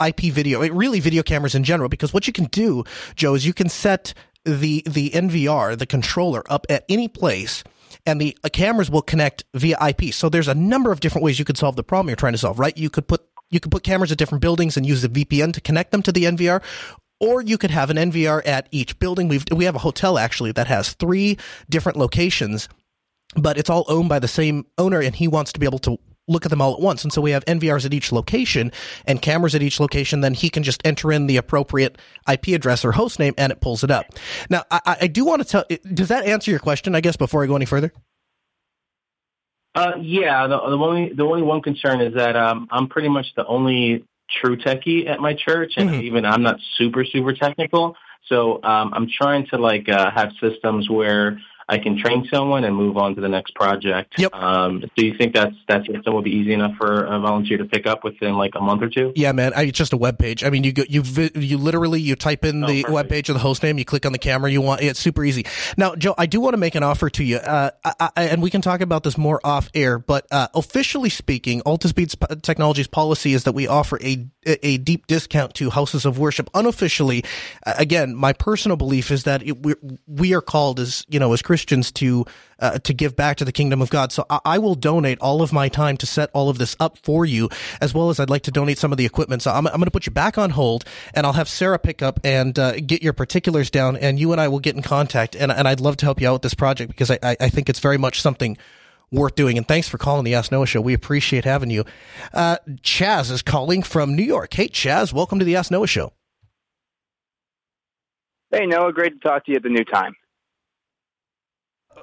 [0.04, 2.84] IP video, really video cameras in general, because what you can do,
[3.16, 7.64] Joe, is you can set the the NVR, the controller, up at any place
[8.06, 10.12] and the uh, cameras will connect via IP.
[10.14, 12.38] So there's a number of different ways you could solve the problem you're trying to
[12.38, 12.76] solve, right?
[12.76, 15.60] You could put you could put cameras at different buildings and use the VPN to
[15.60, 16.62] connect them to the NVR,
[17.18, 19.28] or you could have an NVR at each building.
[19.28, 22.68] We've we have a hotel actually that has three different locations,
[23.36, 25.98] but it's all owned by the same owner, and he wants to be able to
[26.28, 27.02] look at them all at once.
[27.02, 28.70] And so we have NVRs at each location
[29.06, 30.20] and cameras at each location.
[30.20, 31.98] Then he can just enter in the appropriate
[32.30, 34.06] IP address or host name and it pulls it up.
[34.48, 37.42] Now, I, I do want to tell, does that answer your question, I guess, before
[37.42, 37.92] I go any further?
[39.74, 43.26] Uh, yeah, the, the, only the only one concern is that um, I'm pretty much
[43.36, 46.00] the only true techie at my church, and mm-hmm.
[46.02, 47.94] even I'm not super super technical.
[48.26, 52.74] So um, I'm trying to like uh, have systems where I can train someone and
[52.74, 54.14] move on to the next project.
[54.18, 54.34] Yep.
[54.34, 57.66] Um, do you think that's that's something will be easy enough for a volunteer to
[57.66, 59.12] pick up within like a month or two?
[59.14, 59.52] Yeah, man.
[59.54, 60.42] I, it's just a web page.
[60.44, 61.02] I mean, you go, you
[61.34, 62.94] you literally you type in oh, the perfect.
[62.94, 64.80] web page of the host name, you click on the camera you want.
[64.80, 65.44] It's super easy.
[65.76, 68.40] Now, Joe, I do want to make an offer to you, uh, I, I, and
[68.40, 69.98] we can talk about this more off air.
[69.98, 74.26] But uh, officially speaking, Altispeed Technologies policy is that we offer a
[74.62, 76.50] a deep discount to houses of worship.
[76.54, 77.24] Unofficially,
[77.64, 79.74] again, my personal belief is that it, we
[80.06, 82.24] we are called as you know as Christians Christians to
[82.60, 84.10] uh, to give back to the kingdom of God.
[84.10, 86.98] So I, I, will donate all of my time to set all of this up
[86.98, 87.48] for you,
[87.80, 89.42] as well as I'd like to donate some of the equipment.
[89.42, 90.84] So I'm, I'm going to put you back on hold,
[91.14, 94.40] and I'll have Sarah pick up and uh, get your particulars down, and you and
[94.40, 95.36] I will get in contact.
[95.36, 97.48] And, and I'd love to help you out with this project because I, I, I
[97.48, 98.56] think it's very much something
[99.10, 99.56] worth doing.
[99.56, 100.80] And thanks for calling the Ask Noah Show.
[100.80, 101.84] We appreciate having you.
[102.32, 104.54] Uh, Chaz is calling from New York.
[104.54, 106.12] Hey, Chaz, welcome to the Ask Noah Show.
[108.50, 108.92] Hey, Noah.
[108.92, 110.14] Great to talk to you at the new time.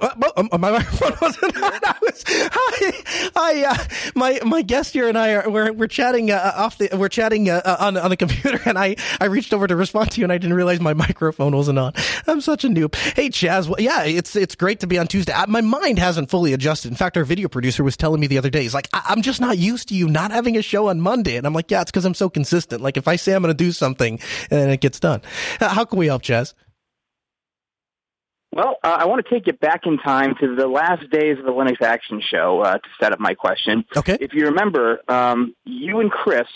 [0.00, 1.72] Um, my microphone wasn't on.
[1.84, 3.02] I was, I,
[3.36, 6.88] I uh, my my guest here and I are we're we're chatting uh, off the
[6.92, 10.12] we're chatting uh, uh, on on the computer, and I I reached over to respond
[10.12, 11.92] to you, and I didn't realize my microphone wasn't on.
[12.26, 12.94] I'm such a noob.
[12.94, 15.32] Hey Chaz, well, yeah, it's it's great to be on Tuesday.
[15.32, 16.90] I, my mind hasn't fully adjusted.
[16.90, 19.22] In fact, our video producer was telling me the other day, he's like, I, am
[19.22, 21.82] just not used to you not having a show on Monday, and I'm like, yeah,
[21.82, 22.82] it's because I'm so consistent.
[22.82, 25.22] Like if I say I'm going to do something, and it gets done.
[25.60, 26.54] How can we help, Chaz?
[28.56, 31.44] Well, uh, I want to take you back in time to the last days of
[31.44, 33.84] the Linux Action Show uh, to set up my question.
[33.94, 34.16] Okay.
[34.18, 36.46] If you remember, um, you and Chris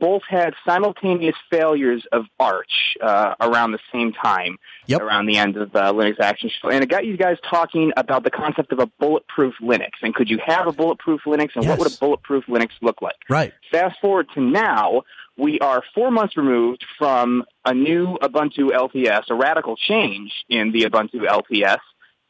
[0.00, 5.00] both had simultaneous failures of Arch uh, around the same time, yep.
[5.00, 6.70] around the end of the Linux Action Show.
[6.70, 9.90] And it got you guys talking about the concept of a bulletproof Linux.
[10.02, 11.68] And could you have a bulletproof Linux, and yes.
[11.68, 13.16] what would a bulletproof Linux look like?
[13.30, 13.52] Right.
[13.70, 15.02] Fast forward to now,
[15.38, 20.82] we are four months removed from a new Ubuntu LTS, a radical change in the
[20.82, 21.78] Ubuntu LTS,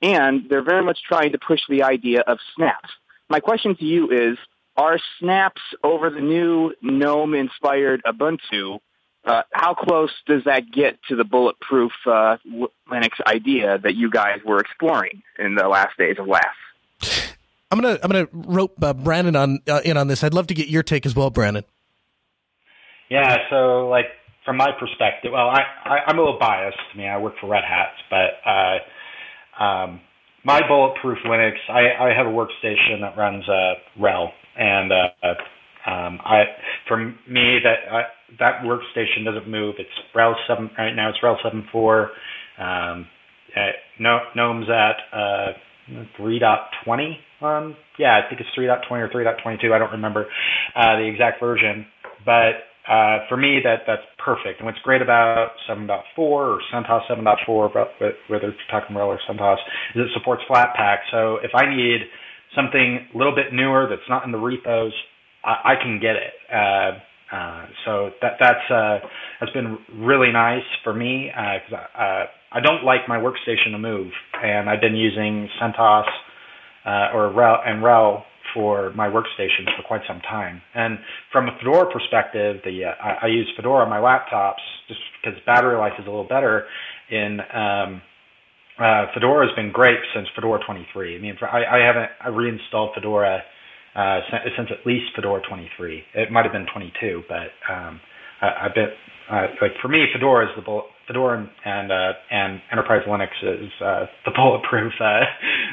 [0.03, 2.91] and they're very much trying to push the idea of snaps.
[3.31, 4.39] My question to you is,
[4.77, 8.79] are snaps over the new GNOME-inspired Ubuntu,
[9.25, 12.37] uh, how close does that get to the bulletproof uh,
[12.91, 16.45] Linux idea that you guys were exploring in the last days of LAS?
[17.71, 20.25] I'm gonna I'm gonna rope uh, Brandon on uh, in on this.
[20.25, 21.65] I'd love to get your take as well, Brandon.
[23.11, 24.07] Yeah, so like
[24.45, 26.79] from my perspective, well, I, I am a little biased.
[26.95, 30.01] I mean, I work for Red Hat, but uh, um,
[30.45, 36.19] my bulletproof Linux, I, I have a workstation that runs uh, RHEL, and uh, um,
[36.25, 36.45] I
[36.87, 38.03] for me that I,
[38.39, 39.77] that workstation doesn't move.
[39.79, 41.09] It's RHEL seven right now.
[41.11, 42.11] It's RHEL seven four.
[42.59, 43.07] Um,
[43.57, 45.53] uh, no, GNOME's at uh,
[46.21, 47.17] 3.20.
[47.41, 49.73] Um, yeah, I think it's 3.20 or 3.22.
[49.73, 50.27] I don't remember
[50.77, 51.87] uh, the exact version,
[52.25, 54.61] but uh, for me, that that's perfect.
[54.61, 57.75] And what's great about 7.4 or CentOS 7.4,
[58.29, 59.59] whether it's talking RHEL or CentOS,
[59.95, 60.99] is it supports Flatpak.
[61.11, 62.01] So if I need
[62.57, 64.93] something a little bit newer that's not in the repos,
[65.45, 66.33] I, I can get it.
[66.51, 66.99] Uh,
[67.31, 69.01] uh, so that that's uh,
[69.41, 73.79] has been really nice for me because uh, uh, I don't like my workstation to
[73.79, 74.11] move,
[74.43, 76.09] and I've been using CentOS
[76.87, 78.23] uh, or RHEL and RHEL
[78.55, 80.63] for my workstations for quite some time.
[80.75, 80.99] And
[81.33, 85.39] from a Fedora perspective, the uh, I, I use Fedora on my laptops just because
[85.47, 86.65] battery life is a little better.
[87.11, 88.03] In um,
[88.79, 91.17] uh, Fedora has been great since Fedora 23.
[91.17, 93.43] I mean, I, I haven't I reinstalled Fedora
[93.97, 96.03] uh, since, since at least Fedora 23.
[96.15, 98.01] It might have been 22, but um,
[98.41, 98.95] I, I bet
[99.31, 103.31] uh, like for me, Fedora is the bullet, Fedora and and, uh, and Enterprise Linux
[103.43, 104.93] is uh, the bulletproof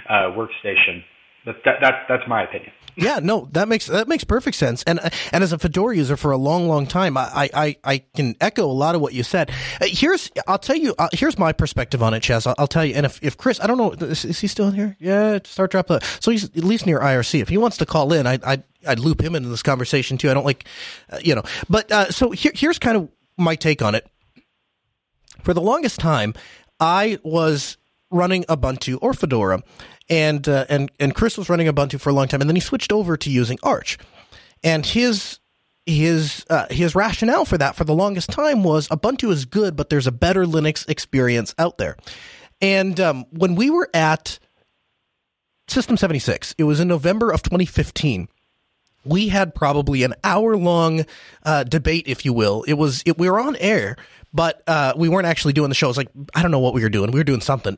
[0.10, 1.04] workstation
[1.45, 2.71] that, that, that, that's my opinion.
[2.97, 4.81] Yeah, no, that makes that makes perfect sense.
[4.84, 4.99] And
[5.34, 8.65] and as a Fedora user for a long, long time, I I, I can echo
[8.65, 9.51] a lot of what you said.
[9.81, 10.95] Uh, here's I'll tell you.
[10.97, 12.47] Uh, here's my perspective on it, Chaz.
[12.47, 12.95] I'll, I'll, tell you.
[12.95, 14.95] And if, if Chris, I don't know, is, is he still here?
[14.99, 15.91] Yeah, start drop.
[15.91, 17.41] Uh, so he's at least near IRC.
[17.41, 20.31] If he wants to call in, I I I'd loop him into this conversation too.
[20.31, 20.65] I don't like,
[21.10, 21.43] uh, you know.
[21.69, 24.10] But uh, so here, here's kind of my take on it.
[25.43, 26.34] For the longest time,
[26.79, 27.77] I was
[28.10, 29.62] running Ubuntu or Fedora
[30.10, 32.62] and uh, and and Chris was running Ubuntu for a long time, and then he
[32.62, 33.98] switched over to using Arch,
[34.63, 35.39] and his
[35.86, 39.89] his uh, his rationale for that for the longest time was Ubuntu is good, but
[39.89, 41.96] there's a better Linux experience out there.
[42.62, 44.39] And um, when we were at
[45.68, 48.30] System 76, it was in November of 2015
[49.06, 51.06] we had probably an hour long
[51.44, 52.63] uh, debate, if you will.
[52.63, 53.96] It was it, we were on air,
[54.34, 55.88] but uh, we weren't actually doing the show.
[55.88, 57.12] It was like I don't know what we were doing.
[57.12, 57.78] We were doing something,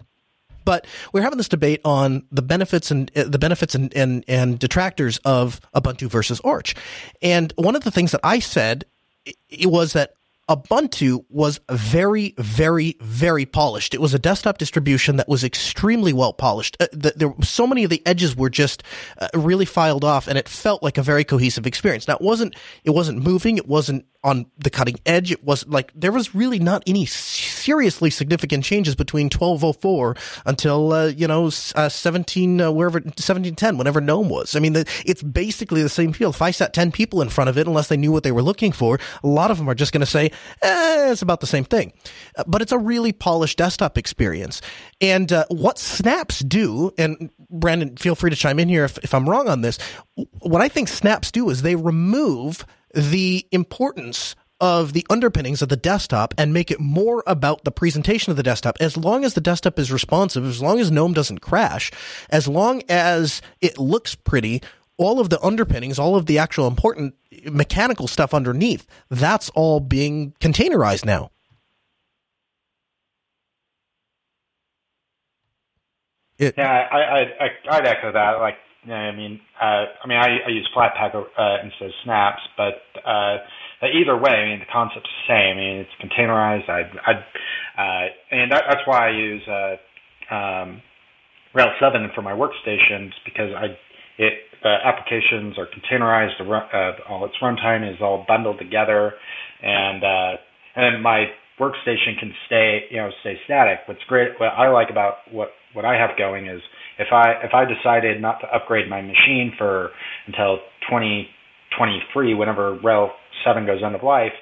[0.67, 4.59] but we're having this debate on the benefits and uh, the benefits and, and, and
[4.59, 6.75] detractors of Ubuntu versus Arch.
[7.21, 8.83] And one of the things that I said
[9.47, 10.15] it was that
[10.49, 13.93] Ubuntu was very, very, very polished.
[13.93, 16.75] It was a desktop distribution that was extremely well polished.
[16.81, 18.83] Uh, the, there, so many of the edges were just
[19.19, 22.07] uh, really filed off, and it felt like a very cohesive experience.
[22.09, 23.57] Now, it wasn't, it wasn't moving.
[23.57, 25.31] It wasn't on the cutting edge.
[25.31, 31.05] It was like there was really not any seriously significant changes between 1204 until uh,
[31.07, 34.55] you know uh, 17 uh, wherever 1710 whenever GNOME was.
[34.55, 36.35] I mean, the, it's basically the same field.
[36.35, 38.41] If I sat 10 people in front of it, unless they knew what they were
[38.41, 41.47] looking for, a lot of them are just going to say, eh, it's about the
[41.47, 41.93] same thing.
[42.35, 44.61] Uh, but it's a really polished desktop experience.
[44.99, 49.13] And uh, what snaps do, and Brandon, feel free to chime in here if, if
[49.13, 49.79] I'm wrong on this.
[50.41, 52.65] What I think snaps do is they remove
[52.97, 58.31] the importance of the underpinnings of the desktop and make it more about the presentation
[58.31, 58.75] of the desktop.
[58.79, 61.91] As long as the desktop is responsive, as long as GNOME doesn't crash,
[62.31, 64.63] as long as it looks pretty,
[64.97, 67.13] all of the underpinnings, all of the actual important
[67.45, 71.29] mechanical stuff underneath, that's all being containerized now.
[76.39, 78.39] It, yeah, I, I, I, I'd echo that.
[78.39, 78.57] Like,
[78.93, 83.37] I mean, uh, I mean, I, I use Flatpak uh, instead of Snaps, but uh,
[83.83, 85.57] either way, I mean, the concept's the same.
[85.57, 86.69] I mean, it's containerized.
[86.69, 87.11] I, I,
[87.81, 90.81] uh, and that, that's why I use uh, um,
[91.55, 93.77] RHEL 7 for my workstations because I,
[94.17, 96.37] it, uh, applications are containerized.
[96.39, 99.13] The Uh, all its runtime is all bundled together,
[99.61, 100.37] and uh,
[100.75, 101.25] and my
[101.59, 103.79] workstation can stay, you know, stay static.
[103.85, 106.61] What's great, what I like about what what I have going is
[106.99, 109.91] if I if I decided not to upgrade my machine for
[110.25, 110.57] until
[110.89, 113.09] 2023, whenever RHEL
[113.45, 114.33] 7 goes end of life,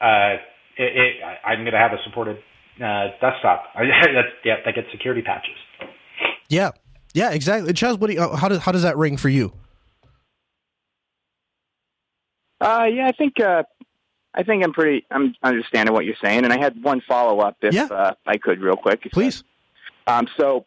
[0.00, 0.36] uh,
[0.76, 2.38] it, it, I'm going to have a supported
[2.76, 3.64] uh, desktop.
[3.74, 5.56] that, yeah, that gets security patches.
[6.48, 6.70] Yeah,
[7.14, 7.72] yeah, exactly.
[7.72, 9.52] Chaz, what do you, how does how does that ring for you?
[12.60, 13.64] Uh, yeah, I think uh,
[14.34, 15.04] I think I'm pretty.
[15.10, 17.84] I'm understanding what you're saying, and I had one follow up if yeah.
[17.84, 19.02] uh, I could, real quick.
[19.12, 19.44] Please.
[20.06, 20.64] Um, so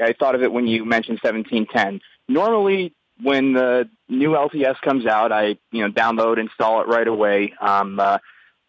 [0.00, 2.00] I thought of it when you mentioned 1710.
[2.28, 7.54] Normally, when the new LTS comes out, I you know download, install it right away.
[7.60, 8.18] Um, uh,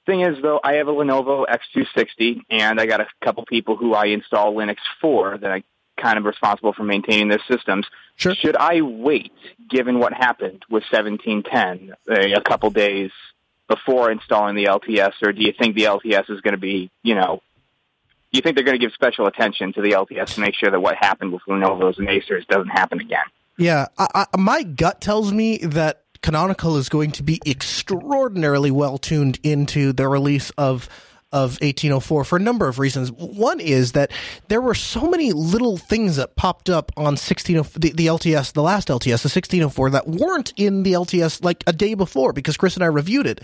[0.06, 3.94] thing is, though, I have a Lenovo X260, and I got a couple people who
[3.94, 5.64] I install Linux for that I
[6.02, 7.86] kind of responsible for maintaining their systems.
[8.16, 8.34] Sure.
[8.36, 9.34] Should I wait,
[9.70, 11.94] given what happened with 1710,
[12.36, 13.12] a couple days
[13.68, 17.16] before installing the LTS, or do you think the LTS is going to be, you
[17.16, 17.42] know,
[18.32, 20.80] you think they're going to give special attention to the LTS to make sure that
[20.80, 23.26] what happened with Lenovo's and Acer's doesn't happen again?
[23.58, 28.98] Yeah, I, I, my gut tells me that Canonical is going to be extraordinarily well
[28.98, 30.88] tuned into the release of
[31.32, 33.10] of 1804 for a number of reasons.
[33.12, 34.12] One is that
[34.50, 38.62] there were so many little things that popped up on 1604, the, the LTS, the
[38.62, 42.76] last LTS, the 1604, that weren't in the LTS like a day before because Chris
[42.76, 43.42] and I reviewed it.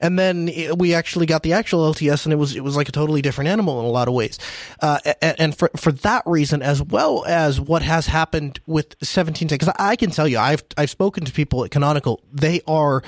[0.00, 2.92] And then we actually got the actual LTS and it was, it was like a
[2.92, 4.38] totally different animal in a lot of ways.
[4.80, 9.56] Uh, and, and, for, for that reason, as well as what has happened with 1710,
[9.56, 13.04] because I can tell you, I've, I've spoken to people at Canonical, they are,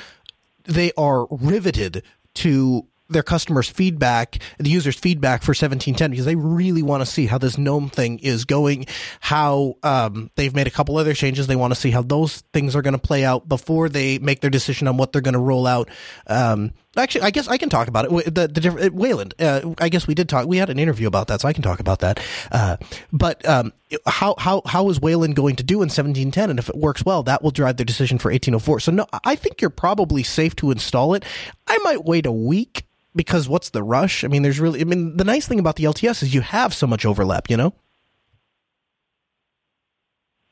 [0.64, 2.04] they are riveted
[2.34, 7.26] to their customers' feedback, the users' feedback for 1710 because they really want to see
[7.26, 8.86] how this GNOME thing is going,
[9.20, 11.46] how um, they've made a couple other changes.
[11.46, 14.40] They want to see how those things are going to play out before they make
[14.40, 15.88] their decision on what they're going to roll out.
[16.26, 18.34] Um, actually, I guess I can talk about it.
[18.34, 20.46] The, the different Wayland, uh, I guess we did talk.
[20.46, 22.20] We had an interview about that, so I can talk about that.
[22.50, 22.76] Uh,
[23.12, 23.72] but um,
[24.06, 26.50] how how how is Wayland going to do in 1710?
[26.50, 28.80] And if it works well, that will drive their decision for 1804.
[28.80, 31.24] So no, I think you're probably safe to install it.
[31.66, 34.24] I might wait a week because what's the rush?
[34.24, 36.74] I mean, there's really, I mean, the nice thing about the LTS is you have
[36.74, 37.74] so much overlap, you know?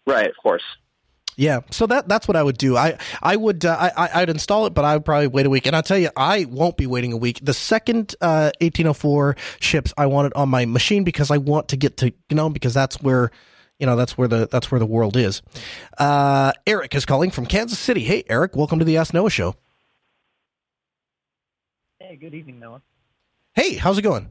[0.06, 0.62] Right, of course.
[1.36, 2.76] Yeah, so that that's what I would do.
[2.76, 5.66] I I would uh, I I'd install it, but I would probably wait a week.
[5.66, 7.38] And I'll tell you, I won't be waiting a week.
[7.42, 11.78] The second uh, 1804 ships, I want it on my machine because I want to
[11.78, 13.30] get to you know because that's where
[13.78, 15.40] you know that's where the that's where the world is.
[15.96, 18.02] Uh, Eric is calling from Kansas City.
[18.02, 19.56] Hey, Eric, welcome to the Ask Noah Show.
[22.10, 22.82] Hey, good evening, Noah.
[23.54, 24.28] Hey, how's it going?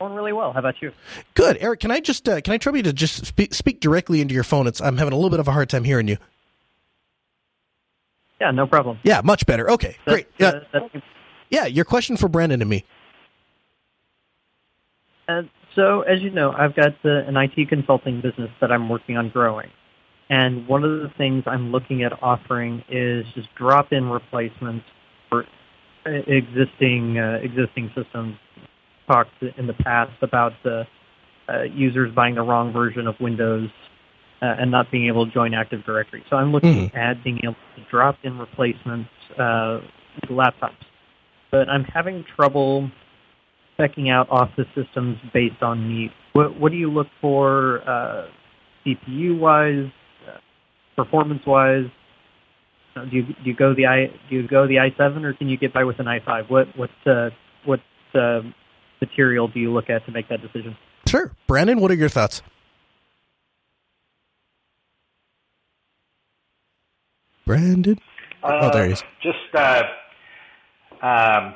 [0.00, 0.52] Going really well.
[0.52, 0.92] How about you?
[1.34, 1.80] Good, Eric.
[1.80, 4.44] Can I just uh, can I trouble you to just speak, speak directly into your
[4.44, 4.68] phone?
[4.68, 6.18] It's I'm having a little bit of a hard time hearing you.
[8.40, 9.00] Yeah, no problem.
[9.02, 9.68] Yeah, much better.
[9.72, 10.28] Okay, That's, great.
[10.38, 11.00] Yeah, uh,
[11.50, 11.66] yeah.
[11.66, 12.84] Your question for Brandon and me.
[15.26, 19.16] And so, as you know, I've got uh, an IT consulting business that I'm working
[19.16, 19.70] on growing.
[20.30, 24.84] And one of the things I'm looking at offering is just drop-in replacements
[25.28, 25.44] for
[26.04, 28.36] existing uh, existing systems.
[29.06, 30.86] Talked in the past about the
[31.48, 33.70] uh, users buying the wrong version of Windows
[34.42, 36.24] uh, and not being able to join Active Directory.
[36.28, 36.96] So I'm looking Mhm.
[36.96, 39.80] at being able to drop in replacements uh,
[40.20, 40.84] with laptops,
[41.52, 42.90] but I'm having trouble
[43.76, 46.10] checking out Office systems based on need.
[46.32, 48.26] What, what do you look for uh,
[48.84, 49.90] CPU wise,
[50.26, 50.38] uh,
[50.96, 51.86] performance wise?
[52.96, 55.48] Uh, Do you do you go the i do you go the i7 or can
[55.48, 56.48] you get by with an i5?
[56.48, 57.30] What what uh,
[57.64, 57.80] what
[58.14, 58.40] uh,
[59.00, 60.76] material do you look at to make that decision?
[61.06, 61.80] Sure, Brandon.
[61.80, 62.42] What are your thoughts?
[67.44, 67.98] Brandon.
[68.42, 69.04] oh, there he is.
[69.22, 69.82] Just uh,
[71.02, 71.54] um,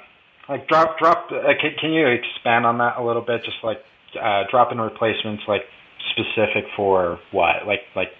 [0.48, 1.30] like drop drop.
[1.32, 3.42] Uh, can, can you expand on that a little bit?
[3.44, 3.78] Just like
[4.20, 5.62] uh, drop in replacements, like
[6.10, 7.66] specific for what?
[7.66, 8.10] Like like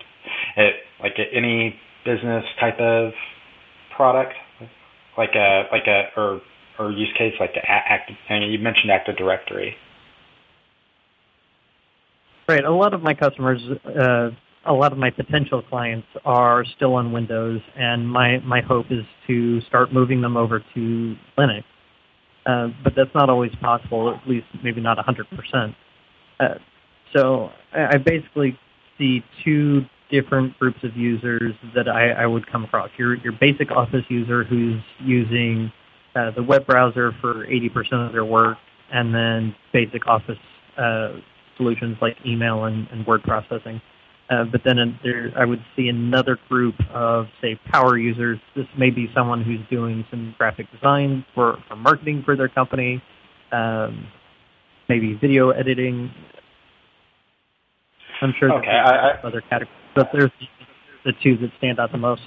[0.56, 3.12] it, like any business type of
[3.96, 4.34] product,
[5.16, 6.40] like a like a or
[6.78, 8.16] or use case like the active.
[8.28, 9.76] I mean, you mentioned Active Directory.
[12.48, 12.64] Right.
[12.64, 14.30] A lot of my customers, uh,
[14.66, 19.04] a lot of my potential clients are still on Windows, and my, my hope is
[19.28, 21.62] to start moving them over to Linux.
[22.46, 25.76] Uh, but that's not always possible, at least maybe not 100%.
[26.40, 26.54] Uh,
[27.14, 28.58] so I, I basically
[28.98, 32.90] see two different groups of users that I, I would come across.
[32.96, 35.72] Your, your basic Office user who's using
[36.14, 38.58] uh, the web browser for 80% of their work,
[38.92, 40.38] and then basic Office
[40.76, 41.12] uh,
[41.56, 43.80] solutions like email and, and word processing.
[44.30, 48.38] Uh, but then there, I would see another group of, say, power users.
[48.54, 53.02] This may be someone who's doing some graphic design for, for marketing for their company,
[53.50, 54.06] um,
[54.88, 56.12] maybe video editing.
[58.22, 60.30] I'm sure Okay, there's I- other categories, but there's
[61.04, 62.22] the two that stand out the most.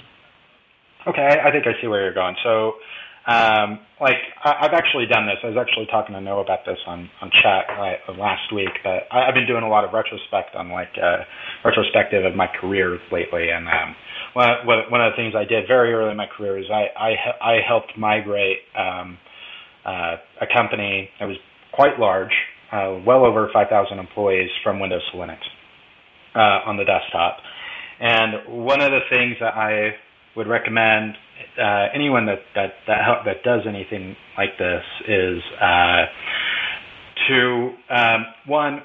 [1.06, 2.34] Okay, I, think I see where you're going.
[2.42, 2.80] So,
[3.28, 5.36] um, like, I, I've actually done this.
[5.44, 8.72] I was actually talking to Noah about this on on chat uh, last week.
[8.82, 11.24] But I, I've been doing a lot of retrospect on like uh,
[11.64, 13.96] retrospective of my career lately, and um,
[14.32, 16.88] one one one of the things I did very early in my career is I
[16.96, 17.10] I,
[17.40, 19.18] I helped migrate um,
[19.84, 21.36] uh, a company that was
[21.74, 22.32] quite large,
[22.72, 25.38] uh, well over 5,000 employees from Windows to Linux
[26.34, 27.38] uh, on the desktop.
[28.00, 29.94] And one of the things that I
[30.36, 31.14] would recommend
[31.58, 36.04] uh, anyone that that that, help, that does anything like this is uh,
[37.28, 38.82] to um, one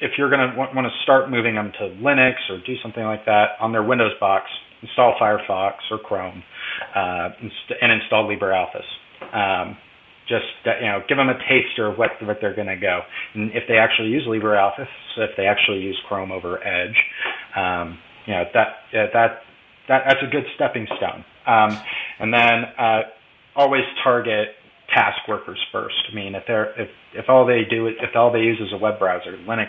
[0.00, 3.24] if you're going to want, to start moving them to Linux or do something like
[3.26, 4.46] that on their Windows box,
[4.82, 6.42] install Firefox or Chrome,
[6.94, 7.30] uh,
[7.80, 8.90] and install LibreOffice.
[9.32, 9.78] Um,
[10.28, 10.44] just
[10.80, 13.00] you know, give them a taster of what what they're going to go.
[13.34, 14.88] And if they actually use LibreOffice,
[15.18, 16.96] if they actually use Chrome over Edge,
[17.56, 19.40] um, you know that yeah, that
[19.88, 21.24] that that's a good stepping stone.
[21.46, 21.78] Um,
[22.20, 23.00] and then uh,
[23.56, 24.48] always target
[24.92, 25.96] task workers first.
[26.10, 28.78] I mean, if they're if if all they do if all they use is a
[28.78, 29.68] web browser, Linux,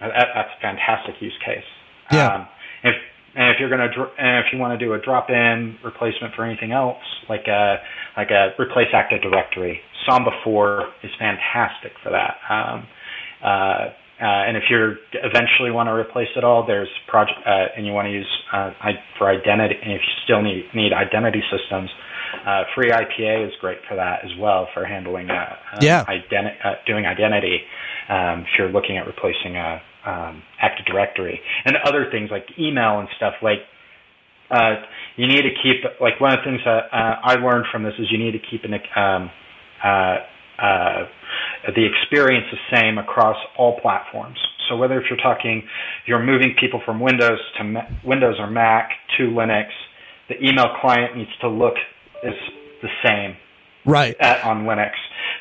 [0.00, 1.64] that, that's a fantastic use case.
[2.10, 2.34] Yeah.
[2.34, 2.48] Um,
[2.84, 2.94] if
[3.34, 6.44] and if you're going to, and if you want to do a drop-in replacement for
[6.44, 7.76] anything else, like a
[8.16, 12.36] like a replace Active Directory, Samba 4 is fantastic for that.
[12.50, 12.86] Um,
[13.42, 13.88] uh,
[14.22, 14.94] uh, and if you
[15.24, 18.70] eventually want to replace it all, there's project, uh, and you want to use uh,
[19.18, 21.90] for identity, and if you still need need identity systems,
[22.46, 26.04] uh, FreeIPA is great for that as well for handling uh, yeah.
[26.04, 27.58] identi- doing identity.
[28.08, 33.00] Um, if you're looking at replacing a um, Active Directory and other things like email
[33.00, 33.58] and stuff like
[34.50, 34.74] uh,
[35.16, 37.94] you need to keep like one of the things that uh, I learned from this
[37.98, 39.30] is you need to keep an um,
[39.82, 40.16] uh,
[40.62, 41.06] uh,
[41.66, 44.38] the experience the same across all platforms.
[44.68, 45.62] So whether if you're talking,
[46.06, 49.66] you're moving people from Windows to Ma- Windows or Mac to Linux,
[50.28, 51.74] the email client needs to look
[52.22, 52.34] is
[52.82, 53.36] the same
[53.84, 54.92] right at, on Linux.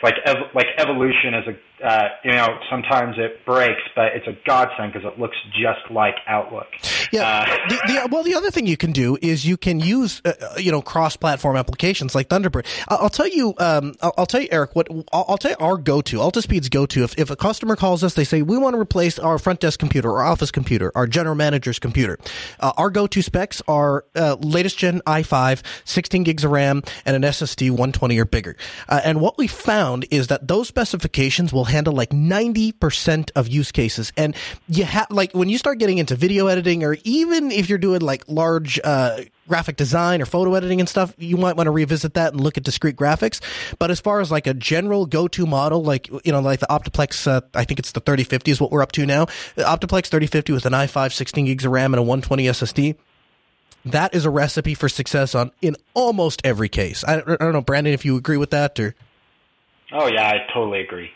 [0.04, 4.38] Like ev- like evolution is a uh, you know sometimes it breaks, but it's a
[4.46, 6.68] godsend because it looks just like Outlook.
[7.12, 7.46] Yeah.
[7.48, 10.34] Uh, the, the, well, the other thing you can do is you can use uh,
[10.58, 12.66] you know cross-platform applications like Thunderbird.
[12.88, 13.54] I'll, I'll tell you.
[13.58, 14.76] Um, I'll, I'll, tell you, Eric.
[14.76, 17.04] What I'll, I'll, tell you our go-to Altispeed's go-to.
[17.04, 19.80] If, if a customer calls us, they say we want to replace our front desk
[19.80, 22.18] computer, our office computer, our general manager's computer.
[22.60, 27.24] Uh, our go-to specs are uh, latest gen i5, 16 gigs of RAM, and an
[27.24, 28.56] SSD 120 or bigger.
[28.88, 33.72] Uh, and what we found is that those specifications will handle like 90% of use
[33.72, 34.14] cases.
[34.16, 34.36] And
[34.68, 38.02] you have, like, when you start getting into video editing or even if you're doing
[38.02, 42.14] like large, uh, graphic design or photo editing and stuff, you might want to revisit
[42.14, 43.42] that and look at discrete graphics.
[43.80, 47.28] But as far as like a general go-to model, like, you know, like the Optiplex,
[47.28, 49.26] uh, I think it's the 3050 is what we're up to now.
[49.56, 52.96] The Optiplex 3050 with an i5, 16 gigs of RAM and a 120 SSD
[53.86, 57.04] that is a recipe for success on in almost every case.
[57.04, 58.96] I, I, don't know, Brandon, if you agree with that or.
[59.92, 61.12] Oh yeah, I totally agree.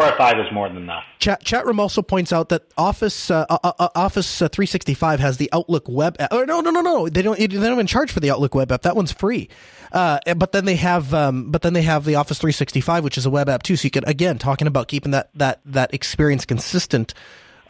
[0.00, 1.04] I5 is more than enough.
[1.18, 5.48] Chat, chat room also points out that Office uh, uh, uh, Office 365 has the
[5.52, 6.28] Outlook web app.
[6.32, 7.08] Oh, no, no, no, no.
[7.08, 7.38] They don't.
[7.38, 8.82] They don't even charge for the Outlook web app.
[8.82, 9.48] That one's free.
[9.92, 13.26] Uh, but then they have, um, but then they have the Office 365, which is
[13.26, 13.76] a web app too.
[13.76, 17.14] So you can again talking about keeping that that that experience consistent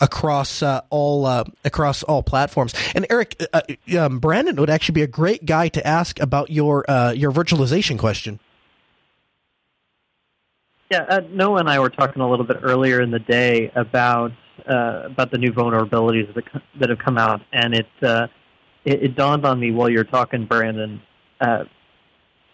[0.00, 2.74] across uh, all uh, across all platforms.
[2.94, 3.60] And Eric, uh,
[3.98, 8.40] um, Brandon would actually be a great guy to ask about your your virtualization question.
[10.94, 14.30] Yeah, uh, Noah and I were talking a little bit earlier in the day about
[14.64, 16.44] uh, about the new vulnerabilities that,
[16.78, 18.28] that have come out, and it, uh,
[18.84, 21.02] it, it dawned on me while you're talking, Brandon.
[21.40, 21.64] Uh,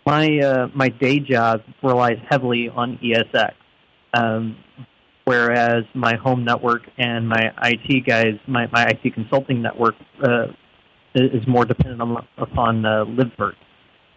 [0.07, 3.53] my uh, my day job relies heavily on ESX,
[4.15, 4.57] um,
[5.27, 10.47] whereas my home network and my IT guys, my, my IT consulting network, uh,
[11.15, 13.57] is more dependent on, upon uh, libvirt.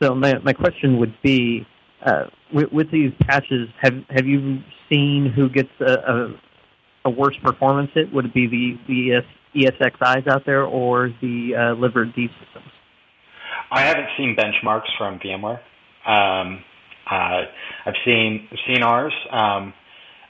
[0.02, 1.68] So my my question would be
[2.06, 6.42] uh, with, with, these patches, have have you seen who gets a, a,
[7.06, 8.14] a worse performance hit?
[8.14, 9.16] Would it be the the
[9.66, 12.72] ES, ESXIs out there or the uh, libvirtd systems?
[13.72, 15.60] I haven't seen benchmarks from VMware.
[16.06, 16.64] Um,
[17.10, 17.42] uh,
[17.86, 19.14] I've seen seen ours.
[19.32, 19.74] Um,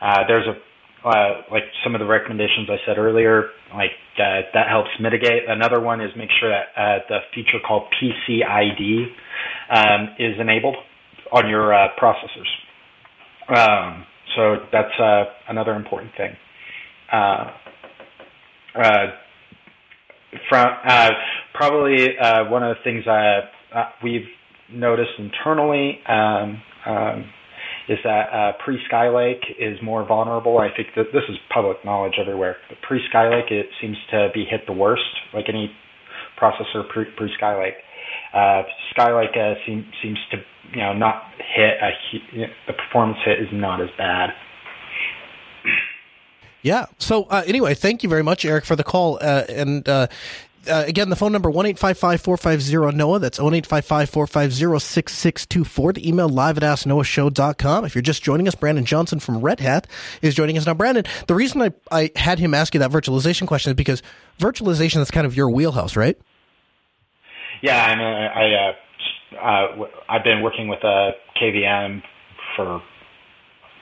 [0.02, 4.70] uh, there's a uh, like some of the recommendations I said earlier, like uh, that
[4.70, 5.50] helps mitigate.
[5.50, 9.08] Another one is make sure that uh, the feature called PCID
[9.70, 10.78] um, is enabled
[11.34, 12.48] on your uh, processors.
[13.50, 14.06] Um,
[14.36, 16.32] so that's uh, another important thing.
[17.12, 17.52] Uh,
[18.76, 19.06] uh
[20.50, 21.10] from uh,
[21.54, 23.04] probably uh, one of the things
[24.04, 24.26] we've
[24.72, 27.26] noticed internally um, um,
[27.88, 30.58] is that pre Skylake is more vulnerable.
[30.58, 32.56] I think that this is public knowledge everywhere.
[32.88, 35.04] Pre Skylake, it seems to be hit the worst,
[35.36, 35.70] like any
[36.42, 37.06] processor pre
[37.40, 37.78] Skylake.
[38.34, 38.64] Uh,
[38.98, 40.38] uh, seem, seems to
[40.74, 41.92] you know not hit a
[42.68, 44.30] the performance hit is not as bad.
[46.66, 46.86] Yeah.
[46.98, 49.20] So uh, anyway, thank you very much, Eric, for the call.
[49.22, 50.08] Uh, and uh,
[50.68, 53.20] uh, again, the phone number one eight five five four five zero Noah.
[53.20, 55.94] That's one eight five five four five zero six six two four.
[55.94, 57.86] The email live at asknoahshow.com.
[57.86, 59.88] If you're just joining us, Brandon Johnson from Red Hat
[60.22, 60.74] is joining us now.
[60.74, 64.02] Brandon, the reason I I had him ask you that virtualization question is because
[64.40, 66.18] virtualization is kind of your wheelhouse, right?
[67.64, 71.12] Yeah, I mean, I uh, uh, I've been working with a
[71.42, 72.04] KVM
[72.58, 72.82] for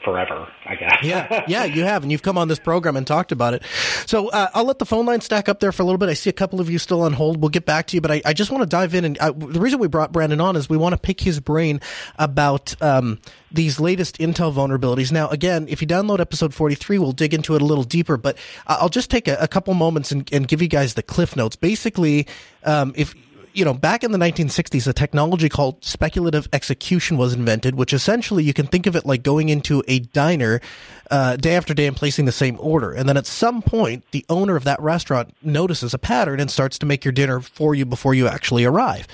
[0.06, 1.04] forever, I guess.
[1.04, 3.64] yeah, yeah, you have, and you've come on this program and talked about it.
[4.06, 6.10] So uh, I'll let the phone line stack up there for a little bit.
[6.10, 7.42] I see a couple of you still on hold.
[7.42, 9.04] We'll get back to you, but I, I just want to dive in.
[9.04, 11.82] And I, the reason we brought Brandon on is we want to pick his brain
[12.20, 13.20] about um,
[13.52, 15.12] these latest Intel vulnerabilities.
[15.12, 18.38] Now, again, if you download episode 43, we'll dig into it a little deeper, but
[18.68, 21.56] I'll just take a, a couple moments and, and, give you guys the cliff notes.
[21.56, 22.28] Basically,
[22.64, 23.16] um, if
[23.54, 28.43] you know, back in the 1960s, a technology called speculative execution was invented, which essentially
[28.43, 30.62] you can think of it like going into a diner
[31.10, 32.91] uh, day after day and placing the same order.
[32.91, 36.78] And then at some point, the owner of that restaurant notices a pattern and starts
[36.80, 39.08] to make your dinner for you before you actually arrive.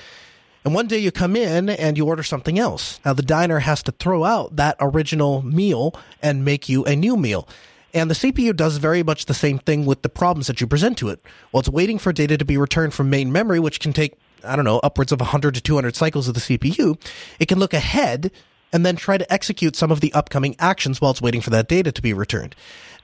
[0.64, 3.00] And one day you come in and you order something else.
[3.04, 7.16] Now the diner has to throw out that original meal and make you a new
[7.16, 7.48] meal.
[7.94, 10.98] And the CPU does very much the same thing with the problems that you present
[10.98, 11.20] to it.
[11.50, 14.56] While it's waiting for data to be returned from main memory, which can take I
[14.56, 17.00] don't know, upwards of 100 to 200 cycles of the CPU,
[17.38, 18.30] it can look ahead
[18.72, 21.68] and then try to execute some of the upcoming actions while it's waiting for that
[21.68, 22.54] data to be returned.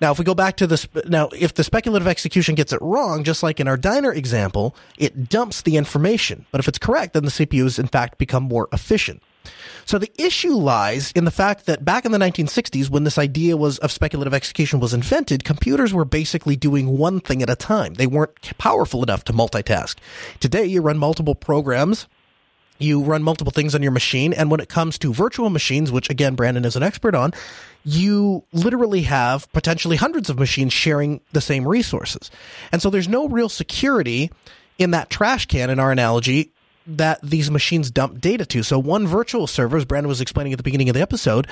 [0.00, 3.24] Now, if we go back to this, now, if the speculative execution gets it wrong,
[3.24, 6.44] just like in our diner example, it dumps the information.
[6.50, 9.22] But if it's correct, then the CPU CPUs, in fact, become more efficient.
[9.86, 13.56] So the issue lies in the fact that back in the 1960s, when this idea
[13.56, 17.94] was of speculative execution was invented, computers were basically doing one thing at a time.
[17.94, 19.96] They weren't powerful enough to multitask.
[20.40, 22.06] Today, you run multiple programs.
[22.78, 24.32] You run multiple things on your machine.
[24.32, 27.32] And when it comes to virtual machines, which again, Brandon is an expert on,
[27.84, 32.30] you literally have potentially hundreds of machines sharing the same resources.
[32.72, 34.30] And so there's no real security
[34.78, 36.50] in that trash can, in our analogy,
[36.86, 38.62] that these machines dump data to.
[38.62, 41.46] So one virtual server, as Brandon was explaining at the beginning of the episode,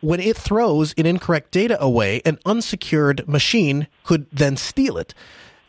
[0.00, 5.14] when it throws an incorrect data away, an unsecured machine could then steal it.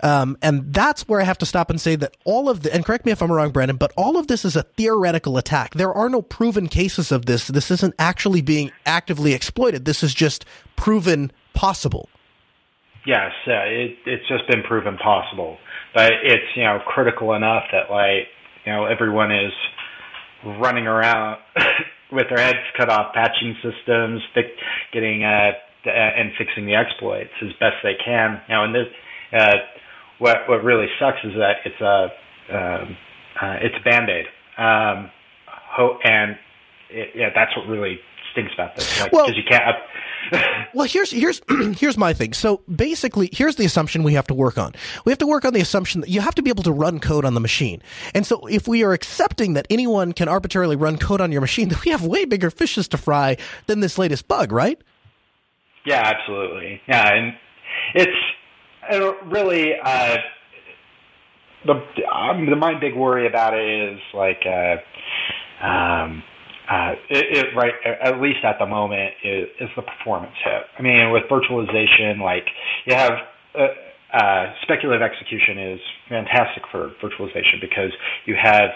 [0.02, 2.86] Um, and that's where I have to stop and say that all of the, and
[2.86, 5.74] correct me if I'm wrong, Brandon, but all of this is a theoretical attack.
[5.74, 7.48] There are no proven cases of this.
[7.48, 9.86] This isn't actually being actively exploited.
[9.86, 10.44] This is just
[10.76, 12.10] proven possible.
[13.06, 15.58] Yes, uh, it, it's just been proven possible,
[15.94, 18.28] but it's you know critical enough that like
[18.66, 19.54] you know, everyone is
[20.60, 21.40] running around
[22.12, 24.22] with their heads cut off, patching systems,
[24.94, 25.52] getting uh,
[25.86, 28.42] and fixing the exploits as best they can.
[28.50, 28.88] Now, in this,
[29.34, 29.56] uh,
[30.20, 32.10] what what really sucks is that it's a
[32.56, 32.98] um,
[33.42, 34.26] uh, it's a band aid,
[34.58, 35.12] um,
[35.48, 36.38] ho- and
[36.90, 38.00] it, yeah, that's what really
[38.32, 39.02] stinks about this.
[39.02, 39.64] Like, well, because you can't
[40.74, 41.42] well, here's here's
[41.78, 42.34] here's my thing.
[42.34, 44.74] So basically, here's the assumption we have to work on.
[45.06, 47.00] We have to work on the assumption that you have to be able to run
[47.00, 47.82] code on the machine.
[48.14, 51.70] And so, if we are accepting that anyone can arbitrarily run code on your machine,
[51.70, 54.82] then we have way bigger fishes to fry than this latest bug, right?
[55.86, 56.82] Yeah, absolutely.
[56.88, 57.34] Yeah, and
[57.94, 60.18] it's really uh,
[61.66, 61.74] the
[62.12, 64.44] um, my big worry about it is like.
[64.46, 64.78] Uh,
[65.66, 66.24] um,
[66.70, 70.64] uh, it, it, right, at least at the moment, is, is the performance hit.
[70.78, 72.46] I mean, with virtualization, like
[72.86, 73.12] you have
[73.54, 73.68] uh,
[74.14, 77.92] uh, speculative execution is fantastic for virtualization because
[78.26, 78.70] you have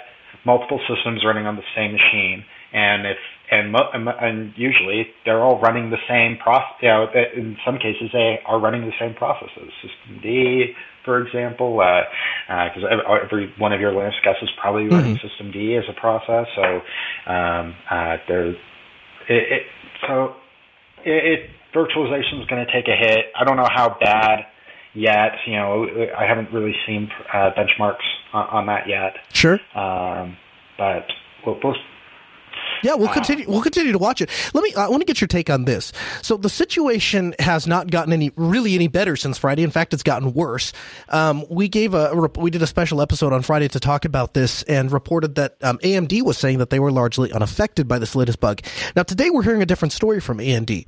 [0.45, 3.17] multiple systems running on the same machine, and if
[3.51, 6.75] and mo- and usually they're all running the same process.
[6.81, 9.71] You know, in some cases they are running the same processes.
[9.81, 10.75] systemd,
[11.05, 14.95] for example, because uh, uh, every one of your Linux guests is probably mm-hmm.
[14.95, 16.47] running systemd as a process.
[16.55, 16.81] So
[17.31, 18.55] um, uh, there's
[19.27, 19.63] it, it,
[20.07, 20.35] so
[21.05, 23.25] it, it virtualization is going to take a hit.
[23.39, 24.45] I don't know how bad
[24.93, 25.33] yet.
[25.45, 25.87] You know,
[26.17, 29.13] I haven't really seen uh, benchmarks on, on, that yet.
[29.33, 29.59] Sure.
[29.75, 30.37] Um,
[30.77, 31.05] but
[31.45, 31.75] we'll, we'll
[32.83, 33.45] yeah, we'll continue.
[33.47, 34.29] We'll continue to watch it.
[34.53, 34.73] Let me.
[34.75, 35.91] I want to get your take on this.
[36.21, 39.63] So the situation has not gotten any really any better since Friday.
[39.63, 40.73] In fact, it's gotten worse.
[41.09, 44.63] Um, we gave a we did a special episode on Friday to talk about this
[44.63, 48.39] and reported that um, AMD was saying that they were largely unaffected by this latest
[48.39, 48.61] bug.
[48.95, 50.85] Now today we're hearing a different story from AMD.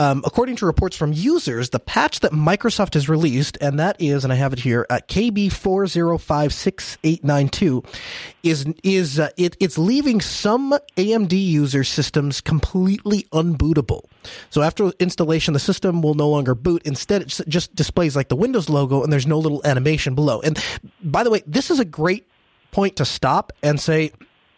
[0.00, 4.24] Um, according to reports from users, the patch that Microsoft has released, and that is,
[4.24, 7.84] and I have it here, at KB4056892,
[8.42, 14.04] is is uh, it, it's leaving some AMD user systems completely unbootable.
[14.48, 16.80] So after installation, the system will no longer boot.
[16.86, 20.40] Instead, it just displays like the Windows logo, and there's no little animation below.
[20.40, 20.58] And
[21.02, 22.26] by the way, this is a great
[22.70, 24.12] point to stop and say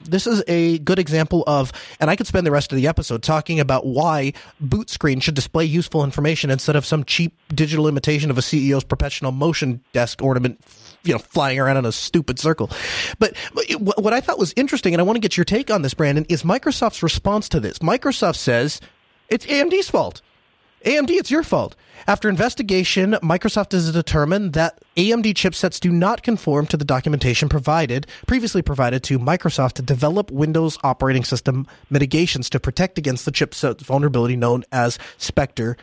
[0.05, 3.23] this is a good example of, and I could spend the rest of the episode
[3.23, 8.31] talking about why boot screen should display useful information instead of some cheap digital imitation
[8.31, 10.61] of a CEO's professional motion desk ornament,
[11.05, 12.71] you know, flying around in a stupid circle.
[13.19, 13.65] But, but
[14.03, 16.27] what I thought was interesting, and I want to get your take on this, Brandon,
[16.29, 17.79] is Microsoft's response to this.
[17.79, 18.81] Microsoft says
[19.29, 20.23] it's AMD's fault.
[20.85, 21.77] AMD, it's your fault.
[22.09, 28.09] After investigation, Microsoft has determined that AMD chipsets do not conform to the documentation provided
[28.27, 33.81] previously provided to Microsoft to develop Windows operating system mitigations to protect against the chipset
[33.81, 35.77] vulnerability known as Spectre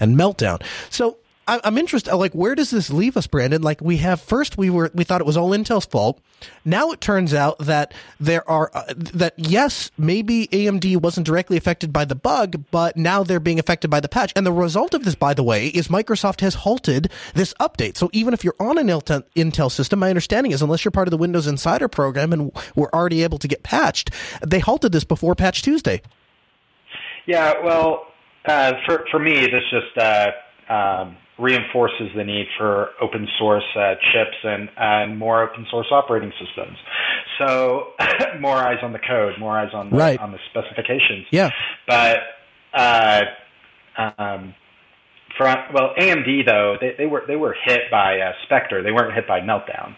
[0.00, 0.62] and Meltdown.
[0.88, 1.18] So
[1.48, 2.14] I'm interested.
[2.16, 3.62] Like, where does this leave us, Brandon?
[3.62, 6.20] Like, we have first we were we thought it was all Intel's fault.
[6.64, 11.92] Now it turns out that there are uh, that yes, maybe AMD wasn't directly affected
[11.92, 14.32] by the bug, but now they're being affected by the patch.
[14.34, 17.96] And the result of this, by the way, is Microsoft has halted this update.
[17.96, 21.12] So even if you're on an Intel system, my understanding is unless you're part of
[21.12, 24.10] the Windows Insider program and we're already able to get patched,
[24.44, 26.02] they halted this before Patch Tuesday.
[27.26, 28.06] Yeah, well,
[28.46, 29.96] uh, for for me, this just.
[29.96, 30.30] Uh,
[30.68, 36.32] um, reinforces the need for open source uh, chips and, and more open source operating
[36.40, 36.78] systems.
[37.38, 37.88] So
[38.40, 40.18] more eyes on the code, more eyes on the, right.
[40.18, 41.26] on the specifications.
[41.30, 41.50] Yeah.
[41.86, 42.18] But
[42.72, 43.22] uh,
[43.96, 44.54] um,
[45.36, 48.82] for well, AMD though they, they were they were hit by uh, Spectre.
[48.82, 49.94] They weren't hit by Meltdown.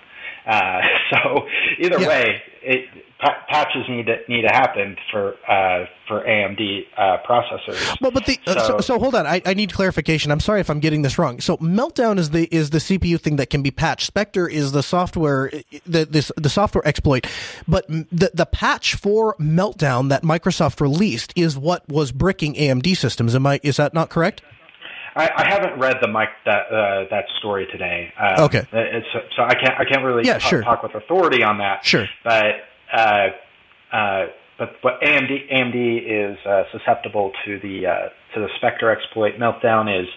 [0.49, 0.81] Uh,
[1.11, 1.47] so
[1.79, 2.09] either yeah.
[2.09, 2.89] way, it,
[3.21, 8.01] pa- patches need to need to happen for uh, for AMD uh, processors.
[8.01, 10.33] Well, but the so, so, so, hold on, I, I need clarification.
[10.33, 11.41] I'm sorry if I'm getting this wrong.
[11.41, 14.07] So Meltdown is the is the CPU thing that can be patched.
[14.07, 15.51] Spectre is the software
[15.87, 17.27] the this the software exploit,
[17.67, 23.35] but the the patch for Meltdown that Microsoft released is what was bricking AMD systems.
[23.35, 24.43] Am I is that not correct?
[25.19, 28.13] I, I haven't read the Mike that uh, that story today.
[28.19, 29.07] Um, okay, it's,
[29.37, 30.63] so I can't I can't really yeah, talk, sure.
[30.63, 31.85] talk with authority on that.
[31.85, 32.45] Sure, but
[32.93, 33.29] uh,
[33.93, 34.27] uh,
[34.59, 39.35] but but AMD AMD is uh, susceptible to the uh, to the Spectre exploit.
[39.39, 40.09] Meltdown is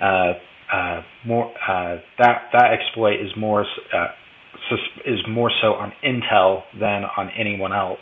[0.00, 0.32] uh,
[0.72, 4.06] uh, more uh, that that exploit is more uh,
[5.04, 7.98] is more so on Intel than on anyone else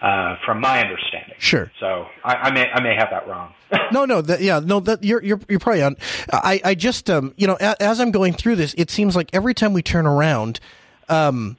[0.00, 1.34] uh, from my understanding.
[1.38, 1.70] Sure.
[1.78, 3.54] So I, I, may I may have that wrong.
[3.92, 5.96] no, no, that, yeah, no, that you're you're you're probably on.
[6.32, 9.30] I I just um you know a, as I'm going through this, it seems like
[9.32, 10.60] every time we turn around,
[11.08, 11.56] um,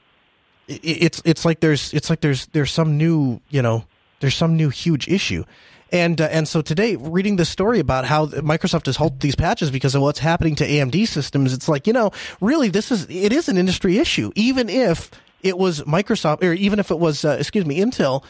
[0.67, 3.85] it, it's it's like there's it's like there's there's some new you know
[4.19, 5.43] there's some new huge issue.
[5.91, 9.71] And uh, and so today, reading the story about how Microsoft has halted these patches
[9.71, 13.33] because of what's happening to AMD systems, it's like you know, really, this is it
[13.33, 14.31] is an industry issue.
[14.35, 15.11] Even if
[15.43, 18.23] it was Microsoft, or even if it was, uh, excuse me, Intel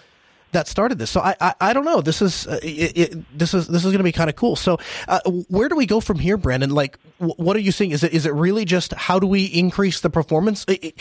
[0.51, 1.09] that started this.
[1.09, 2.01] So I, I, I don't know.
[2.01, 4.57] This is, uh, it, it, this is, this is going to be kind of cool.
[4.57, 6.72] So, uh, where do we go from here, Brandon?
[6.72, 7.91] Like, w- what are you seeing?
[7.91, 10.66] Is it, is it really just how do we increase the performance?
[10.68, 10.99] It,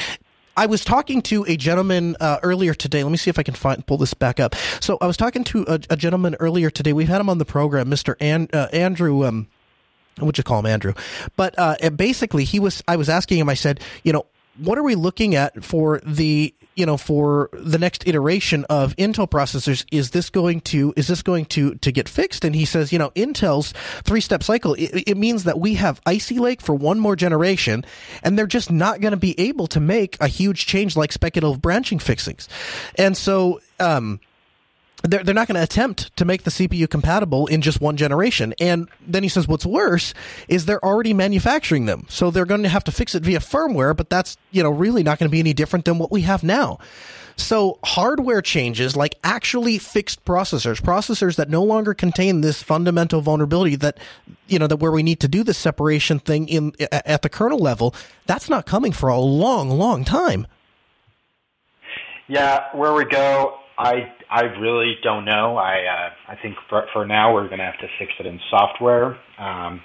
[0.56, 3.02] I was talking to a gentleman uh, earlier today.
[3.02, 4.54] Let me see if I can find pull this back up.
[4.80, 6.92] So I was talking to a, a gentleman earlier today.
[6.92, 9.24] We've had him on the program, Mister An- uh, Andrew.
[9.26, 9.48] Um,
[10.20, 10.92] would you call him Andrew?
[11.36, 12.82] But uh, basically, he was.
[12.86, 13.48] I was asking him.
[13.48, 14.26] I said, you know,
[14.60, 19.28] what are we looking at for the you know for the next iteration of Intel
[19.28, 19.84] processors?
[19.90, 22.44] Is this going to is this going to to get fixed?
[22.44, 26.00] And he says you know Intel's three step cycle it, it means that we have
[26.06, 27.84] Ice Lake for one more generation
[28.22, 31.60] and they're just not going to be able to make a huge change like speculative
[31.60, 32.48] branching fixings.
[32.96, 34.20] And so um
[35.02, 38.54] they're, they're not going to attempt to make the CPU compatible in just one generation.
[38.60, 40.14] And then he says, what's worse
[40.48, 42.06] is they're already manufacturing them.
[42.08, 45.02] So they're going to have to fix it via firmware, but that's, you know, really
[45.02, 46.78] not going to be any different than what we have now.
[47.36, 53.76] So hardware changes, like actually fixed processors, processors that no longer contain this fundamental vulnerability
[53.76, 53.98] that,
[54.46, 57.58] you know, that where we need to do this separation thing in at the kernel
[57.58, 57.94] level,
[58.26, 60.46] that's not coming for a long, long time.
[62.28, 65.56] Yeah, where we go, I I really don't know.
[65.56, 68.38] I uh, I think for, for now we're going to have to fix it in
[68.48, 69.18] software.
[69.38, 69.80] Um,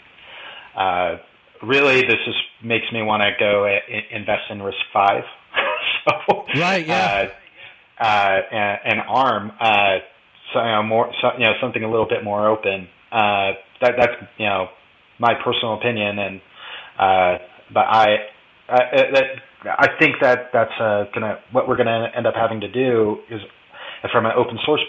[0.77, 1.17] uh,
[1.63, 3.79] really, this is makes me want to go a,
[4.15, 5.23] invest in Risk Five.
[6.07, 7.29] so right, yeah,
[7.99, 9.51] uh, uh, and, and ARM.
[9.59, 9.97] Uh,
[10.53, 12.87] so you know more, so, you know something a little bit more open.
[13.11, 14.67] Uh, that that's you know
[15.19, 16.41] my personal opinion, and
[16.99, 17.37] uh,
[17.73, 18.15] but I,
[18.69, 18.79] I
[19.11, 19.23] that
[19.65, 23.41] I think that that's uh, gonna what we're gonna end up having to do is
[24.12, 24.82] from an open source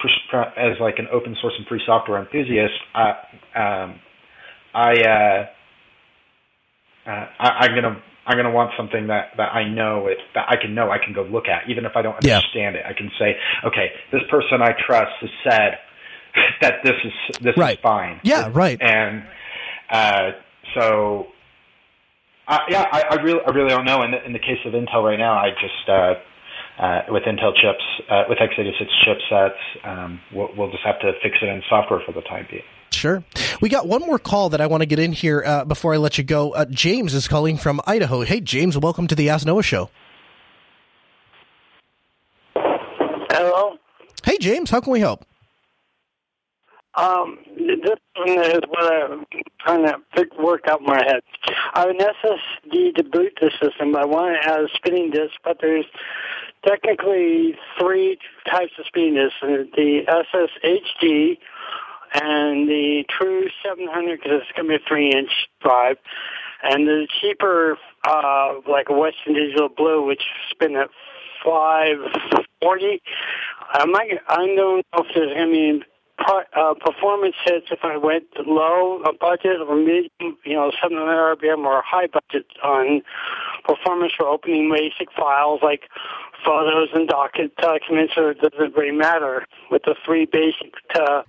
[0.56, 3.10] as like an open source and free software enthusiast, I,
[3.54, 4.00] um,
[4.74, 5.46] I, uh,
[7.08, 10.56] uh, I, am gonna I'm gonna want something that that I know it that I
[10.60, 12.80] can know I can go look at even if I don't understand yeah.
[12.80, 12.84] it.
[12.84, 15.78] I can say, okay, this person I trust has said
[16.60, 17.78] that this is this right.
[17.78, 18.20] is fine.
[18.22, 18.80] Yeah, right.
[18.80, 19.22] And
[19.90, 20.30] uh,
[20.74, 21.28] so.
[22.48, 24.04] Uh, yeah, I, I really, I really don't know.
[24.04, 26.14] In the, in the case of Intel right now, I just, uh,
[27.08, 29.86] with Intel chips, uh, with x86 chipsets.
[29.86, 32.62] Um, we'll, we'll, just have to fix it in software for the time being.
[32.90, 33.22] Sure.
[33.60, 35.98] We got one more call that I want to get in here uh, before I
[35.98, 36.52] let you go.
[36.52, 38.22] Uh, James is calling from Idaho.
[38.22, 39.90] Hey, James, welcome to the Ask Noah Show.
[42.54, 43.76] Hello.
[44.24, 45.26] Hey, James, how can we help?
[46.94, 49.26] Um, this one is what I'm
[49.60, 51.20] trying to pick, work out in my head.
[51.74, 53.92] I have an SSD to boot the system.
[53.92, 55.84] But I want to add a spinning disk, but there's
[56.66, 61.38] technically three types of spinning the SSHD
[62.14, 65.30] and the True 700 because it's going to be a three-inch
[65.62, 65.96] drive,
[66.62, 70.88] and the cheaper, uh, like Western Digital Blue, which spin at
[71.44, 73.02] 540.
[73.72, 75.84] I might, I don't know if there's going to be
[76.18, 81.64] uh, performance hits if I went low a budget or medium, you know, 700 RPM
[81.64, 83.02] or high budget on
[83.64, 85.82] performance for opening basic files like
[86.44, 91.22] photos and docket documents, or doesn't really matter with the three basic uh,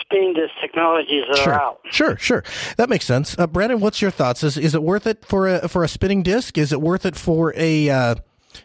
[0.00, 1.54] spinning disk technologies that sure.
[1.54, 1.80] are out?
[1.90, 2.44] Sure, sure,
[2.76, 3.38] that makes sense.
[3.38, 4.42] Uh, Brandon, what's your thoughts?
[4.42, 6.56] Is is it worth it for a for a spinning disk?
[6.58, 8.14] Is it worth it for a uh,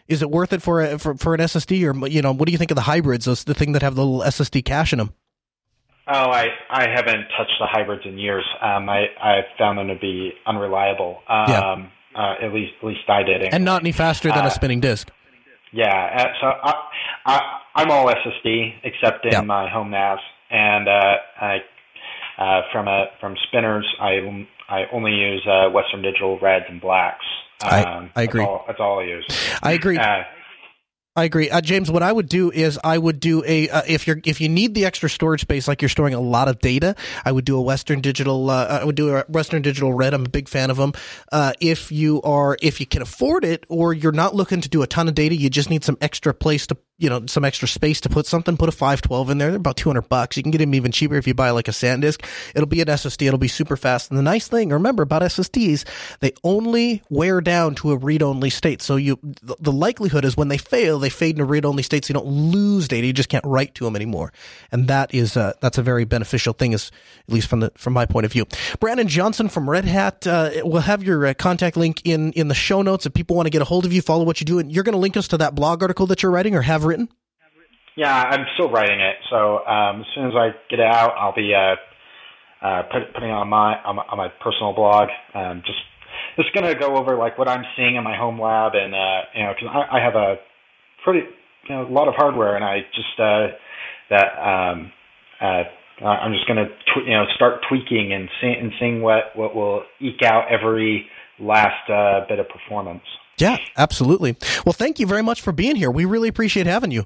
[0.06, 2.52] is it worth it for a, for for an SSD or you know what do
[2.52, 3.24] you think of the hybrids?
[3.24, 5.12] Those the thing that have the little SSD cache in them.
[6.10, 8.44] Oh, I, I haven't touched the hybrids in years.
[8.62, 11.22] Um, I I found them to be unreliable.
[11.28, 11.86] Um, yeah.
[12.14, 13.36] Uh, at least at least I did.
[13.36, 13.50] Anyway.
[13.52, 15.10] And not any faster than uh, a spinning disk.
[15.72, 15.86] Yeah.
[15.86, 16.74] Uh, so I,
[17.26, 19.40] I I'm all SSD except in yeah.
[19.42, 20.18] my home NAS,
[20.50, 21.58] and uh, I
[22.38, 27.24] uh, from a from spinners I I only use uh, Western Digital reds and blacks.
[27.62, 28.40] Um, I, I agree.
[28.40, 29.26] That's all, that's all I use.
[29.62, 29.98] I agree.
[29.98, 30.22] Uh,
[31.18, 31.90] I agree, uh, James.
[31.90, 34.74] What I would do is I would do a uh, if you're if you need
[34.74, 36.94] the extra storage space, like you're storing a lot of data,
[37.24, 38.48] I would do a Western Digital.
[38.48, 40.14] Uh, I would do a Western Digital Red.
[40.14, 40.92] I'm a big fan of them.
[41.32, 44.82] Uh, if you are if you can afford it, or you're not looking to do
[44.82, 47.66] a ton of data, you just need some extra place to you know some extra
[47.66, 48.56] space to put something.
[48.56, 49.48] Put a 512 in there.
[49.48, 50.36] They're about 200 bucks.
[50.36, 52.24] You can get them even cheaper if you buy like a SanDisk.
[52.54, 53.26] It'll be an SSD.
[53.26, 54.10] It'll be super fast.
[54.10, 55.84] And the nice thing, remember about SSDs,
[56.20, 58.82] they only wear down to a read-only state.
[58.82, 62.08] So you the likelihood is when they fail, they fade into read-only states.
[62.08, 63.06] So you don't lose data.
[63.06, 64.32] You just can't write to them anymore.
[64.72, 66.90] And that is uh, that's a very beneficial thing, is
[67.26, 68.46] at least from the from my point of view.
[68.80, 70.26] Brandon Johnson from Red Hat.
[70.26, 73.46] Uh, we'll have your uh, contact link in in the show notes if people want
[73.46, 75.16] to get a hold of you, follow what you do, and you're going to link
[75.16, 77.08] us to that blog article that you're writing or have written.
[77.96, 79.16] Yeah, I'm still writing it.
[79.28, 81.74] So um, as soon as I get it out, I'll be uh,
[82.64, 85.08] uh, put, putting it on my on my, on my personal blog.
[85.34, 85.78] Um, just
[86.36, 89.42] just gonna go over like what I'm seeing in my home lab, and uh, you
[89.42, 90.36] know, because I, I have a
[91.04, 91.20] pretty
[91.68, 93.48] you know a lot of hardware, and I just uh,
[94.10, 94.92] that um,
[95.40, 99.54] uh, I'm just gonna tw- you know start tweaking and see, and seeing what what
[99.54, 101.06] will eke out every
[101.38, 103.02] last uh, bit of performance.
[103.38, 104.36] Yeah, absolutely.
[104.66, 105.90] Well, thank you very much for being here.
[105.90, 107.04] We really appreciate having you.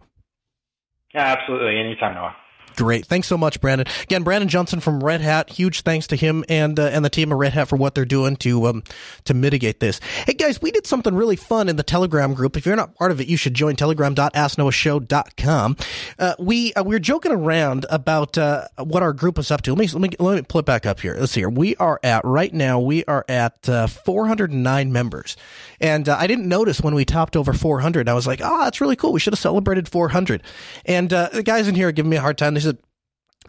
[1.14, 1.78] Yeah, absolutely.
[1.78, 2.34] Anytime, Noah.
[2.77, 3.07] Great.
[3.07, 3.87] Thanks so much, Brandon.
[4.03, 5.51] Again, Brandon Johnson from Red Hat.
[5.51, 8.05] Huge thanks to him and uh, and the team of Red Hat for what they're
[8.05, 8.83] doing to um
[9.25, 10.01] to mitigate this.
[10.27, 12.57] Hey guys, we did something really fun in the Telegram group.
[12.57, 15.77] If you're not part of it, you should join telegram.asknoahshow.com.
[16.18, 19.75] Uh, we uh, we were joking around about uh, what our group is up to.
[19.75, 21.16] Let me let me let me pull it back up here.
[21.18, 21.51] Let's see here.
[21.51, 22.81] We are at right now.
[22.81, 25.37] We are at uh, 409 members,
[25.81, 28.09] and uh, I didn't notice when we topped over 400.
[28.09, 29.12] I was like, oh, that's really cool.
[29.12, 30.43] We should have celebrated 400.
[30.87, 32.55] And uh, the guys in here are giving me a hard time.
[32.55, 32.61] They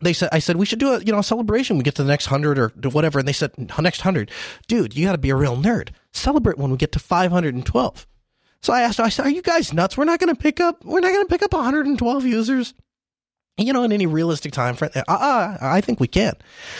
[0.03, 1.77] they said, I said, we should do a, you know, a celebration.
[1.77, 3.19] We get to the next hundred or whatever.
[3.19, 4.31] And they said, next hundred,
[4.67, 5.89] dude, you got to be a real nerd.
[6.11, 8.07] Celebrate when we get to 512.
[8.61, 9.97] So I asked, I said, are you guys nuts?
[9.97, 12.73] We're not going to pick up, we're not going to pick up 112 users.
[13.57, 16.33] You know, in any realistic time frame, uh, uh, I think we can.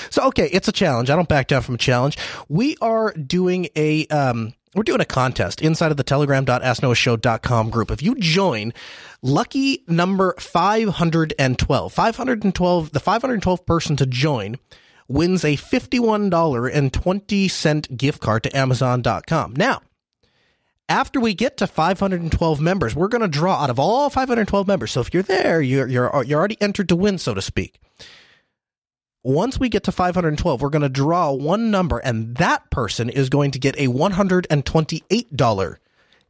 [0.09, 1.11] So, okay, it's a challenge.
[1.11, 2.17] I don't back down from a challenge.
[2.49, 7.91] We are doing a, um, we're doing a contest inside of the telegram.asknoahshow.com group.
[7.91, 8.74] If you join,
[9.21, 14.57] lucky number 512, 512, the 512 person to join
[15.07, 19.53] wins a $51.20 gift card to amazon.com.
[19.55, 19.82] Now,
[20.89, 24.91] after we get to 512 members, we're going to draw out of all 512 members.
[24.91, 27.80] So if you're there, you're, you're, you're already entered to win, so to speak.
[29.24, 33.30] Once we get to 512, we're going to draw one number, and that person is
[33.30, 35.78] going to get a $128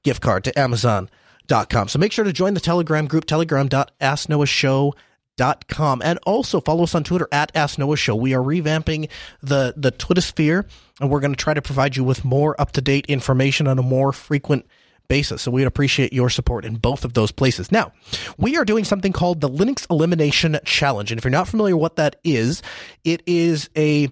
[0.04, 1.88] gift card to Amazon.com.
[1.88, 6.02] So make sure to join the Telegram group, telegram.asknoahshow.com.
[6.04, 8.16] And also follow us on Twitter at Ask Noah Show.
[8.16, 9.10] We are revamping
[9.42, 10.68] the, the Twitter sphere,
[11.02, 13.80] and we're going to try to provide you with more up to date information on
[13.80, 14.83] a more frequent basis.
[15.10, 17.72] So we'd appreciate your support in both of those places.
[17.72, 17.92] Now,
[18.38, 21.12] we are doing something called the Linux Elimination Challenge.
[21.12, 22.64] And if you're not familiar what that is,
[23.04, 24.10] it is a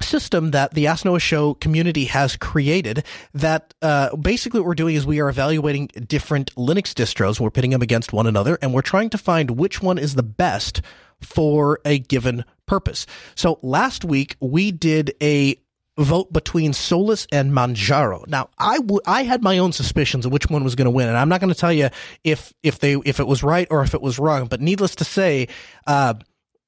[0.00, 3.04] system that the Ask Noah Show community has created
[3.34, 7.40] that uh, basically what we're doing is we are evaluating different Linux distros.
[7.40, 10.22] We're pitting them against one another and we're trying to find which one is the
[10.22, 10.82] best
[11.20, 13.06] for a given purpose.
[13.34, 15.56] So last week we did a
[15.98, 18.26] vote between Solus and Manjaro.
[18.28, 21.08] Now, I, w- I had my own suspicions of which one was going to win,
[21.08, 21.90] and I'm not going to tell you
[22.24, 24.46] if if they if it was right or if it was wrong.
[24.46, 25.48] But needless to say,
[25.86, 26.14] uh,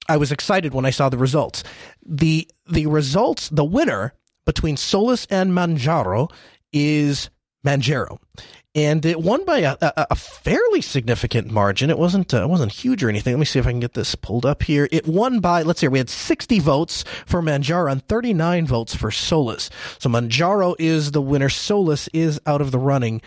[0.08, 1.62] I was excited when I saw the results.
[2.04, 4.12] the The results, the winner
[4.44, 6.30] between Solus and Manjaro
[6.72, 7.30] is
[7.64, 8.18] Manjaro,
[8.74, 11.90] and it won by a, a, a fairly significant margin.
[11.90, 13.32] It wasn't uh, wasn't huge or anything.
[13.34, 14.88] Let me see if I can get this pulled up here.
[14.92, 19.10] It won by let's see, we had 60 votes for Manjaro and 39 votes for
[19.10, 19.70] Solus.
[19.98, 21.48] So Manjaro is the winner.
[21.48, 23.22] Solus is out of the running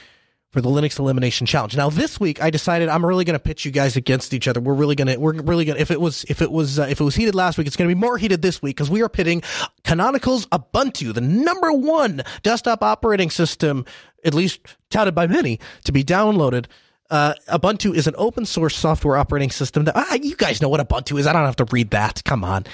[0.53, 1.75] for the Linux Elimination Challenge.
[1.75, 4.61] Now this week I decided I'm really going to pitch you guys against each other.
[4.61, 7.01] We're really going to we're really going if it was if it was uh, if
[7.01, 9.01] it was heated last week, it's going to be more heated this week because we
[9.01, 9.41] are pitting
[9.83, 13.83] Canonical's Ubuntu, the number one desktop operating system
[14.23, 14.59] at least
[14.89, 16.65] touted by many, to be downloaded.
[17.09, 20.87] Uh, Ubuntu is an open source software operating system that ah, you guys know what
[20.87, 21.27] Ubuntu is.
[21.27, 22.23] I don't have to read that.
[22.23, 22.65] Come on.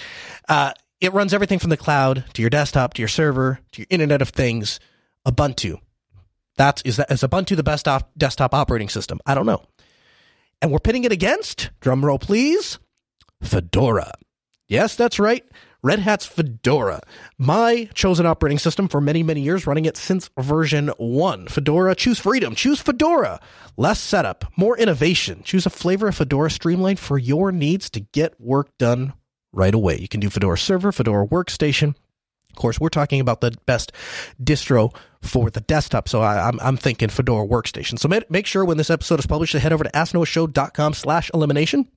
[0.48, 3.88] Uh, it runs everything from the cloud to your desktop to your server to your
[3.90, 4.80] Internet of Things.
[5.28, 5.80] Ubuntu.
[6.58, 9.20] That is that is Ubuntu the best op- desktop operating system?
[9.26, 9.64] I don't know.
[10.62, 12.80] And we're pitting it against, drum roll please,
[13.42, 14.12] Fedora.
[14.68, 15.44] Yes, that's right.
[15.82, 17.00] Red Hat's Fedora,
[17.38, 21.48] my chosen operating system for many, many years, running it since version 1.
[21.48, 23.40] Fedora, choose freedom, choose Fedora.
[23.78, 25.42] Less setup, more innovation.
[25.44, 29.14] Choose a flavor of Fedora Streamlined for your needs to get work done
[29.54, 29.98] right away.
[29.98, 31.96] You can do Fedora Server, Fedora Workstation.
[32.50, 33.94] Of course, we're talking about the best
[34.44, 36.10] distro for the desktop.
[36.10, 37.98] So I, am I'm, I'm thinking Fedora Workstation.
[37.98, 41.32] So make, make sure when this episode is published to head over to asknoahshow.com slash
[41.34, 41.88] elimination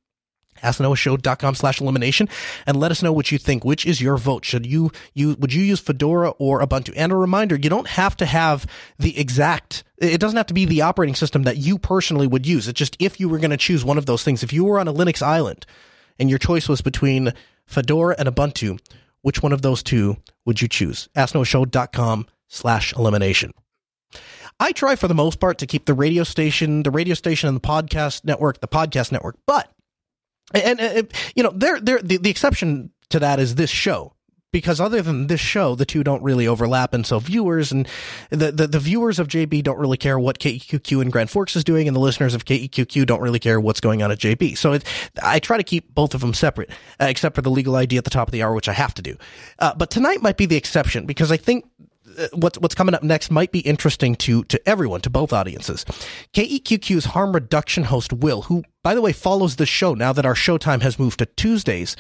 [0.63, 2.29] asknoahshow.com slash elimination
[2.67, 3.65] and let us know what you think.
[3.65, 4.45] Which is your vote?
[4.45, 6.93] Should you, you, would you use Fedora or Ubuntu?
[6.97, 8.67] And a reminder, you don't have to have
[8.99, 12.69] the exact, it doesn't have to be the operating system that you personally would use.
[12.69, 14.79] It's just if you were going to choose one of those things, if you were
[14.79, 15.67] on a Linux island
[16.19, 17.33] and your choice was between
[17.67, 18.79] Fedora and Ubuntu,
[19.23, 21.09] which one of those two would you choose?
[21.17, 23.53] asknoahshow.com slash elimination.
[24.61, 27.57] I try for the most part to keep the radio station, the radio station and
[27.57, 29.73] the podcast network, the podcast network, but
[30.55, 34.15] and, you know, there, there, the, the exception to that is this show
[34.53, 36.93] because other than this show, the two don't really overlap.
[36.95, 37.89] And so viewers and
[38.31, 41.65] the, the, the, viewers of JB don't really care what KEQQ and Grand Forks is
[41.65, 44.57] doing, and the listeners of KEQQ don't really care what's going on at JB.
[44.57, 44.85] So it,
[45.23, 48.05] I try to keep both of them separate, uh, except for the legal ID at
[48.05, 49.17] the top of the hour, which I have to do.
[49.59, 51.65] Uh, but tonight might be the exception because I think
[52.33, 55.85] what's what's coming up next might be interesting to to everyone, to both audiences.
[56.33, 60.35] KEQQ's harm reduction host Will, who by the way follows the show now that our
[60.35, 61.97] showtime has moved to Tuesdays.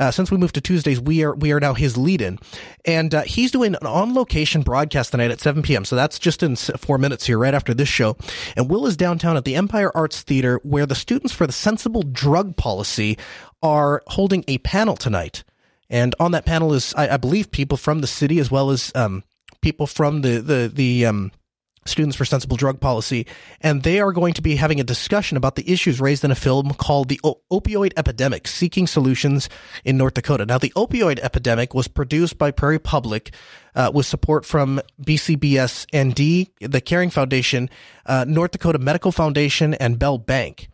[0.00, 2.38] Uh, since we moved to Tuesdays, we are we are now his lead-in,
[2.84, 5.84] and uh, he's doing an on-location broadcast tonight at 7 p.m.
[5.84, 8.16] So that's just in four minutes here, right after this show.
[8.56, 12.02] And Will is downtown at the Empire Arts Theater, where the students for the Sensible
[12.02, 13.16] Drug Policy
[13.62, 15.44] are holding a panel tonight.
[15.88, 18.90] And on that panel is, I, I believe, people from the city as well as
[18.96, 19.22] um,
[19.64, 21.32] people from the the the um,
[21.86, 23.26] Students for Sensible Drug Policy,
[23.60, 26.34] and they are going to be having a discussion about the issues raised in a
[26.34, 29.50] film called The o- Opioid Epidemic Seeking Solutions
[29.84, 30.46] in North Dakota.
[30.46, 33.34] Now, the opioid epidemic was produced by Prairie Public
[33.74, 37.68] uh, with support from BCBS ND, the Caring Foundation,
[38.06, 40.70] uh, North Dakota Medical Foundation, and Bell Bank.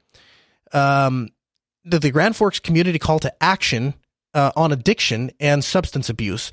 [0.73, 1.31] Um,
[1.85, 3.95] the, the Grand Forks Community Call to Action
[4.33, 6.53] uh, on Addiction and Substance Abuse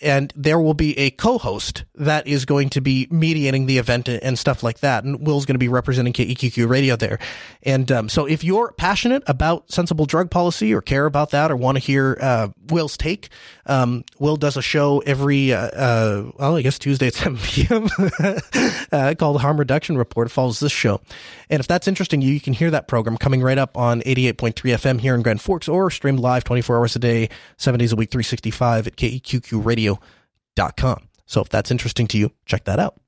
[0.00, 4.38] and there will be a co-host that is going to be mediating the event and
[4.38, 5.04] stuff like that.
[5.04, 7.18] And Will's going to be representing KEQQ radio there.
[7.62, 11.56] And um, so if you're passionate about sensible drug policy or care about that or
[11.56, 13.28] want to hear uh, Will's take,
[13.66, 17.88] um, Will does a show every, uh, uh, well, I guess Tuesday at 7 p.m.
[18.92, 20.26] uh, called Harm Reduction Report.
[20.26, 21.00] It follows this show.
[21.48, 24.54] And if that's interesting you, you can hear that program coming right up on 88.3
[24.54, 27.96] FM here in Grand Forks or streamed live 24 hours a day, seven days a
[27.96, 28.96] week, 365 at
[29.84, 31.08] KEQQradio.com.
[31.26, 33.00] So if that's interesting to you, check that out.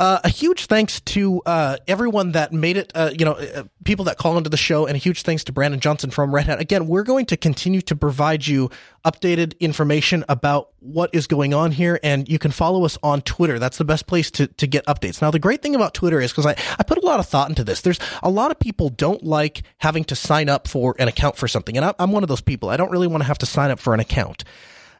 [0.00, 4.06] Uh, a huge thanks to uh, everyone that made it, uh, you know, uh, people
[4.06, 6.60] that call into the show, and a huge thanks to Brandon Johnson from Red Hat.
[6.60, 8.68] Again, we're going to continue to provide you
[9.04, 13.60] updated information about what is going on here, and you can follow us on Twitter.
[13.60, 15.22] That's the best place to, to get updates.
[15.22, 17.48] Now, the great thing about Twitter is because I, I put a lot of thought
[17.48, 21.06] into this, there's a lot of people don't like having to sign up for an
[21.06, 22.70] account for something, and I, am one of those people.
[22.70, 24.42] I don't really want to have to sign up for an account.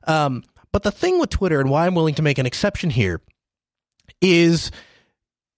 [0.06, 0.44] Um,
[0.74, 3.20] but the thing with Twitter, and why I'm willing to make an exception here,
[4.20, 4.72] is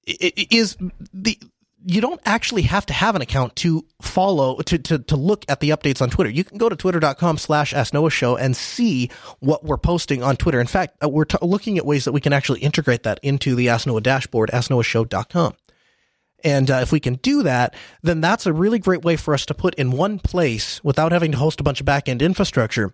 [0.07, 0.77] is
[1.15, 1.39] the
[1.87, 5.61] you don't actually have to have an account to follow to, to, to look at
[5.61, 6.29] the updates on Twitter.
[6.29, 7.73] You can go to twitter.com slash
[8.11, 9.09] Show and see
[9.41, 10.61] what we're posting on Twitter.
[10.61, 13.55] In fact, uh, we're t- looking at ways that we can actually integrate that into
[13.55, 15.55] the Ask Noah dashboard, asknoahshow.com.
[16.45, 19.47] And uh, if we can do that, then that's a really great way for us
[19.47, 22.93] to put in one place without having to host a bunch of backend infrastructure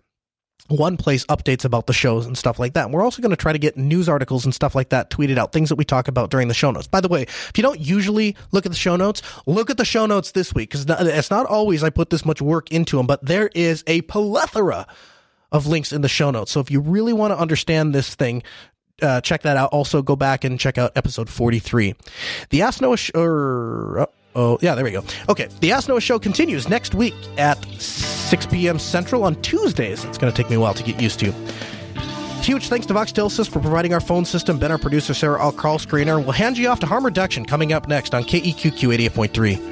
[0.68, 2.84] one place updates about the shows and stuff like that.
[2.86, 5.38] And we're also going to try to get news articles and stuff like that tweeted
[5.38, 6.86] out, things that we talk about during the show notes.
[6.86, 9.84] By the way, if you don't usually look at the show notes, look at the
[9.84, 13.06] show notes this week because it's not always I put this much work into them,
[13.06, 14.86] but there is a plethora
[15.50, 16.52] of links in the show notes.
[16.52, 18.42] So if you really want to understand this thing,
[19.02, 19.70] uh, check that out.
[19.72, 21.94] Also, go back and check out episode 43.
[22.50, 25.04] The Ask Noah, sh- or, Oh, yeah, there we go.
[25.28, 28.78] Okay, the Ask Noah show continues next week at 6 p.m.
[28.78, 30.04] Central on Tuesdays.
[30.04, 31.32] It's going to take me a while to get used to.
[32.42, 34.58] Huge thanks to VoxTelesys for providing our phone system.
[34.58, 36.20] Ben, our producer, Sarah, our call screener.
[36.20, 39.71] We'll hand you off to harm reduction coming up next on KEQQ 88.3.